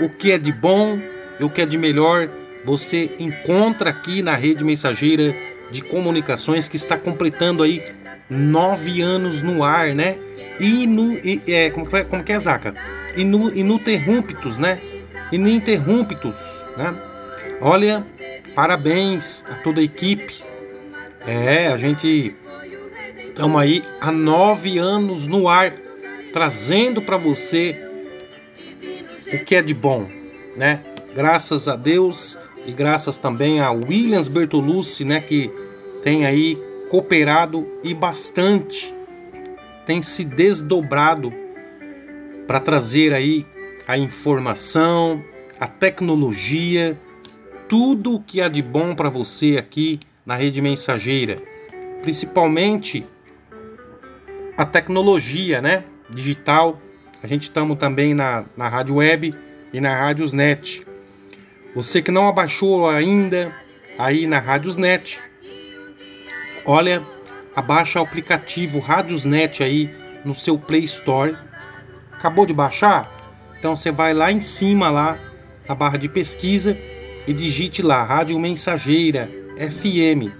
o 0.00 0.08
que 0.08 0.32
é 0.32 0.38
de 0.38 0.52
bom 0.52 0.98
e 1.38 1.44
o 1.44 1.50
que 1.50 1.62
é 1.62 1.66
de 1.66 1.78
melhor. 1.78 2.30
Você 2.64 3.10
encontra 3.18 3.90
aqui 3.90 4.22
na 4.22 4.34
rede 4.34 4.64
mensageira 4.64 5.34
de 5.70 5.82
comunicações 5.82 6.68
que 6.68 6.76
está 6.76 6.96
completando 6.96 7.62
aí 7.62 7.82
nove 8.28 9.00
anos 9.00 9.40
no 9.40 9.62
ar, 9.62 9.94
né? 9.94 10.18
E 10.60 10.86
no 10.86 11.12
e, 11.12 11.42
é, 11.46 11.70
como, 11.70 11.88
é, 11.96 12.04
como 12.04 12.24
que 12.24 12.32
é, 12.32 12.38
Zaca? 12.38 12.74
E 13.16 13.24
no 13.24 13.54
ininterruptos, 13.54 14.58
né? 14.58 14.80
Ininterruptos, 15.30 16.66
né? 16.76 16.94
Olha, 17.60 18.06
parabéns 18.54 19.44
a 19.50 19.56
toda 19.56 19.80
a 19.80 19.84
equipe. 19.84 20.44
É, 21.26 21.66
a 21.66 21.76
gente 21.76 22.36
estamos 23.26 23.60
aí 23.60 23.82
há 24.00 24.12
nove 24.12 24.78
anos 24.78 25.26
no 25.26 25.48
ar, 25.48 25.72
trazendo 26.32 27.02
para 27.02 27.16
você 27.16 27.76
o 29.32 29.44
que 29.44 29.56
é 29.56 29.62
de 29.62 29.74
bom, 29.74 30.08
né? 30.56 30.84
Graças 31.12 31.66
a 31.66 31.74
Deus 31.74 32.38
e 32.64 32.70
graças 32.70 33.18
também 33.18 33.60
a 33.60 33.72
Williams 33.72 34.28
Bertolucci, 34.28 35.04
né? 35.04 35.20
Que 35.20 35.50
tem 36.00 36.26
aí 36.26 36.56
cooperado 36.88 37.66
e 37.82 37.92
bastante, 37.92 38.94
tem 39.84 40.00
se 40.00 40.24
desdobrado 40.24 41.32
para 42.46 42.60
trazer 42.60 43.12
aí 43.12 43.44
a 43.86 43.98
informação, 43.98 45.22
a 45.58 45.66
tecnologia, 45.66 46.96
tudo 47.68 48.14
o 48.14 48.20
que 48.20 48.40
há 48.40 48.48
de 48.48 48.62
bom 48.62 48.94
para 48.94 49.10
você 49.10 49.56
aqui 49.58 50.00
na 50.24 50.34
rede 50.34 50.60
mensageira, 50.62 51.36
principalmente 52.00 53.04
a 54.56 54.64
tecnologia, 54.64 55.60
né? 55.60 55.84
Digital. 56.08 56.80
A 57.22 57.26
gente 57.26 57.42
estamos 57.42 57.78
também 57.78 58.14
na, 58.14 58.46
na 58.56 58.68
rádio 58.68 58.96
web 58.96 59.34
e 59.72 59.80
na 59.80 59.94
Rádiosnet. 59.94 60.86
Você 61.74 62.00
que 62.00 62.10
não 62.10 62.26
abaixou 62.26 62.88
ainda 62.88 63.54
aí 63.98 64.26
na 64.26 64.38
Rádiosnet, 64.38 65.20
olha, 66.64 67.02
abaixa 67.54 68.00
o 68.00 68.02
aplicativo 68.02 68.78
Rádiosnet 68.78 69.62
aí 69.62 69.94
no 70.24 70.34
seu 70.34 70.58
Play 70.58 70.84
Store. 70.84 71.36
Acabou 72.12 72.46
de 72.46 72.54
baixar? 72.54 73.12
Então 73.58 73.76
você 73.76 73.90
vai 73.90 74.14
lá 74.14 74.32
em 74.32 74.40
cima 74.40 74.90
lá 74.90 75.18
na 75.68 75.74
barra 75.74 75.98
de 75.98 76.08
pesquisa 76.08 76.76
e 77.28 77.32
digite 77.34 77.82
lá 77.82 78.02
Rádio 78.02 78.40
Mensageira 78.40 79.30
FM. 79.58 80.32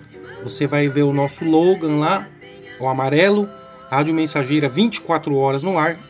Você 0.43 0.66
vai 0.66 0.89
ver 0.89 1.03
o 1.03 1.12
nosso 1.12 1.45
slogan 1.45 1.99
lá, 1.99 2.26
o 2.80 2.89
amarelo, 2.89 3.47
Rádio 3.91 4.14
Mensageira 4.14 4.70
24 4.70 5.36
horas 5.36 5.62
no 5.62 5.78
ar. 5.78 6.01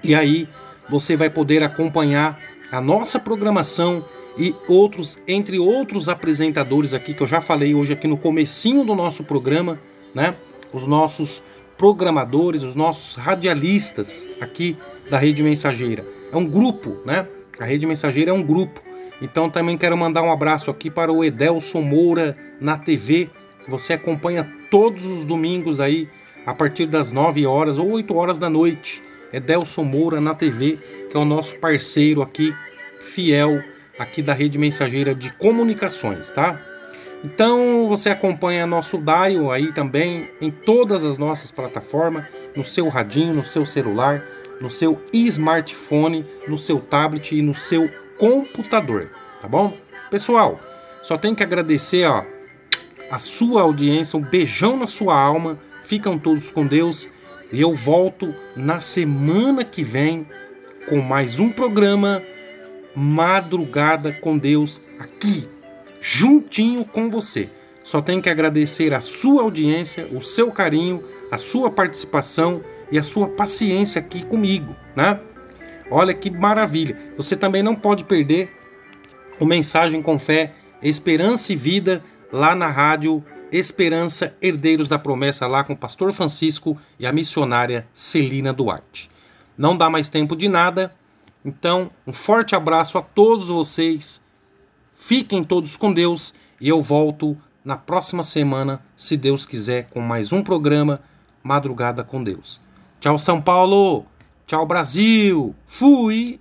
E 0.00 0.14
aí 0.14 0.48
você 0.88 1.16
vai 1.16 1.28
poder 1.28 1.60
acompanhar 1.64 2.38
a 2.70 2.80
nossa 2.80 3.18
programação 3.18 4.04
e 4.38 4.54
outros, 4.68 5.18
entre 5.26 5.58
outros 5.58 6.08
apresentadores 6.08 6.94
aqui 6.94 7.12
que 7.12 7.24
eu 7.24 7.26
já 7.26 7.40
falei 7.40 7.74
hoje 7.74 7.94
aqui 7.94 8.06
no 8.06 8.16
comecinho 8.16 8.84
do 8.84 8.94
nosso 8.94 9.24
programa, 9.24 9.76
né? 10.14 10.36
Os 10.72 10.86
nossos 10.86 11.42
programadores, 11.76 12.62
os 12.62 12.76
nossos 12.76 13.16
radialistas 13.16 14.28
aqui 14.40 14.76
da 15.10 15.18
Rede 15.18 15.42
Mensageira. 15.42 16.06
É 16.30 16.36
um 16.36 16.46
grupo, 16.46 16.98
né? 17.04 17.26
A 17.58 17.64
Rede 17.64 17.88
Mensageira 17.88 18.30
é 18.30 18.34
um 18.34 18.42
grupo. 18.42 18.91
Então 19.22 19.48
também 19.48 19.78
quero 19.78 19.96
mandar 19.96 20.20
um 20.22 20.32
abraço 20.32 20.68
aqui 20.68 20.90
para 20.90 21.12
o 21.12 21.24
Edelson 21.24 21.80
Moura 21.80 22.36
na 22.60 22.76
TV, 22.76 23.30
você 23.68 23.92
acompanha 23.92 24.52
todos 24.68 25.06
os 25.06 25.24
domingos 25.24 25.78
aí 25.78 26.08
a 26.44 26.52
partir 26.52 26.86
das 26.86 27.12
9 27.12 27.46
horas 27.46 27.78
ou 27.78 27.88
8 27.92 28.14
horas 28.16 28.36
da 28.36 28.50
noite. 28.50 29.00
É 29.32 29.38
Delson 29.38 29.84
Moura 29.84 30.20
na 30.20 30.34
TV, 30.34 30.78
que 31.08 31.16
é 31.16 31.20
o 31.20 31.24
nosso 31.24 31.54
parceiro 31.60 32.20
aqui, 32.20 32.52
fiel 33.00 33.62
aqui 33.96 34.20
da 34.20 34.34
Rede 34.34 34.58
Mensageira 34.58 35.14
de 35.14 35.32
Comunicações, 35.34 36.30
tá? 36.32 36.60
Então 37.24 37.86
você 37.88 38.10
acompanha 38.10 38.66
nosso 38.66 38.98
Dial 38.98 39.52
aí 39.52 39.72
também 39.72 40.28
em 40.40 40.50
todas 40.50 41.04
as 41.04 41.16
nossas 41.16 41.52
plataformas, 41.52 42.24
no 42.56 42.64
seu 42.64 42.88
radinho, 42.88 43.34
no 43.34 43.44
seu 43.44 43.64
celular, 43.64 44.24
no 44.60 44.68
seu 44.68 45.00
smartphone, 45.12 46.26
no 46.48 46.56
seu 46.56 46.80
tablet 46.80 47.36
e 47.36 47.40
no 47.40 47.54
seu 47.54 47.88
computador, 48.22 49.10
tá 49.40 49.48
bom? 49.48 49.76
Pessoal, 50.08 50.60
só 51.02 51.16
tenho 51.16 51.34
que 51.34 51.42
agradecer 51.42 52.08
ó, 52.08 52.24
a 53.10 53.18
sua 53.18 53.62
audiência, 53.62 54.16
um 54.16 54.22
beijão 54.22 54.76
na 54.76 54.86
sua 54.86 55.20
alma. 55.20 55.58
Ficam 55.82 56.16
todos 56.16 56.48
com 56.48 56.64
Deus 56.64 57.08
e 57.50 57.60
eu 57.60 57.74
volto 57.74 58.32
na 58.54 58.78
semana 58.78 59.64
que 59.64 59.82
vem 59.82 60.24
com 60.88 61.00
mais 61.00 61.40
um 61.40 61.50
programa 61.50 62.22
Madrugada 62.94 64.12
com 64.12 64.38
Deus 64.38 64.80
aqui, 65.00 65.48
juntinho 66.00 66.84
com 66.84 67.10
você. 67.10 67.50
Só 67.82 68.00
tenho 68.00 68.22
que 68.22 68.30
agradecer 68.30 68.94
a 68.94 69.00
sua 69.00 69.42
audiência, 69.42 70.06
o 70.12 70.20
seu 70.20 70.52
carinho, 70.52 71.02
a 71.28 71.38
sua 71.38 71.72
participação 71.72 72.62
e 72.88 73.00
a 73.00 73.02
sua 73.02 73.30
paciência 73.30 73.98
aqui 73.98 74.24
comigo, 74.24 74.76
né? 74.94 75.18
Olha 75.92 76.14
que 76.14 76.30
maravilha. 76.30 77.12
Você 77.18 77.36
também 77.36 77.62
não 77.62 77.76
pode 77.76 78.04
perder 78.04 78.56
o 79.38 79.44
Mensagem 79.44 80.00
com 80.00 80.18
Fé, 80.18 80.54
Esperança 80.82 81.52
e 81.52 81.56
Vida 81.56 82.02
lá 82.32 82.54
na 82.54 82.68
rádio 82.68 83.22
Esperança 83.52 84.34
Herdeiros 84.40 84.88
da 84.88 84.98
Promessa, 84.98 85.46
lá 85.46 85.62
com 85.62 85.74
o 85.74 85.76
pastor 85.76 86.10
Francisco 86.14 86.78
e 86.98 87.06
a 87.06 87.12
missionária 87.12 87.86
Celina 87.92 88.54
Duarte. 88.54 89.10
Não 89.58 89.76
dá 89.76 89.90
mais 89.90 90.08
tempo 90.08 90.34
de 90.34 90.48
nada, 90.48 90.94
então 91.44 91.90
um 92.06 92.12
forte 92.12 92.56
abraço 92.56 92.96
a 92.96 93.02
todos 93.02 93.48
vocês. 93.48 94.22
Fiquem 94.94 95.44
todos 95.44 95.76
com 95.76 95.92
Deus 95.92 96.34
e 96.58 96.70
eu 96.70 96.80
volto 96.80 97.36
na 97.62 97.76
próxima 97.76 98.22
semana, 98.22 98.80
se 98.96 99.14
Deus 99.14 99.44
quiser, 99.44 99.90
com 99.90 100.00
mais 100.00 100.32
um 100.32 100.42
programa 100.42 101.02
Madrugada 101.42 102.02
com 102.02 102.24
Deus. 102.24 102.58
Tchau, 102.98 103.18
São 103.18 103.42
Paulo! 103.42 104.06
Tchau, 104.46 104.66
Brasil! 104.66 105.54
Fui! 105.66 106.38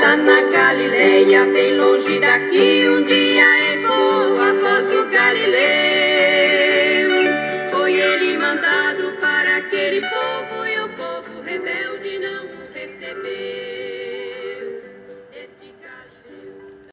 Lá 0.00 0.16
na 0.16 0.42
Galileia, 0.50 1.44
bem 1.46 1.76
longe 1.76 2.20
daqui, 2.20 2.88
um 2.88 3.04
dia 3.04 3.21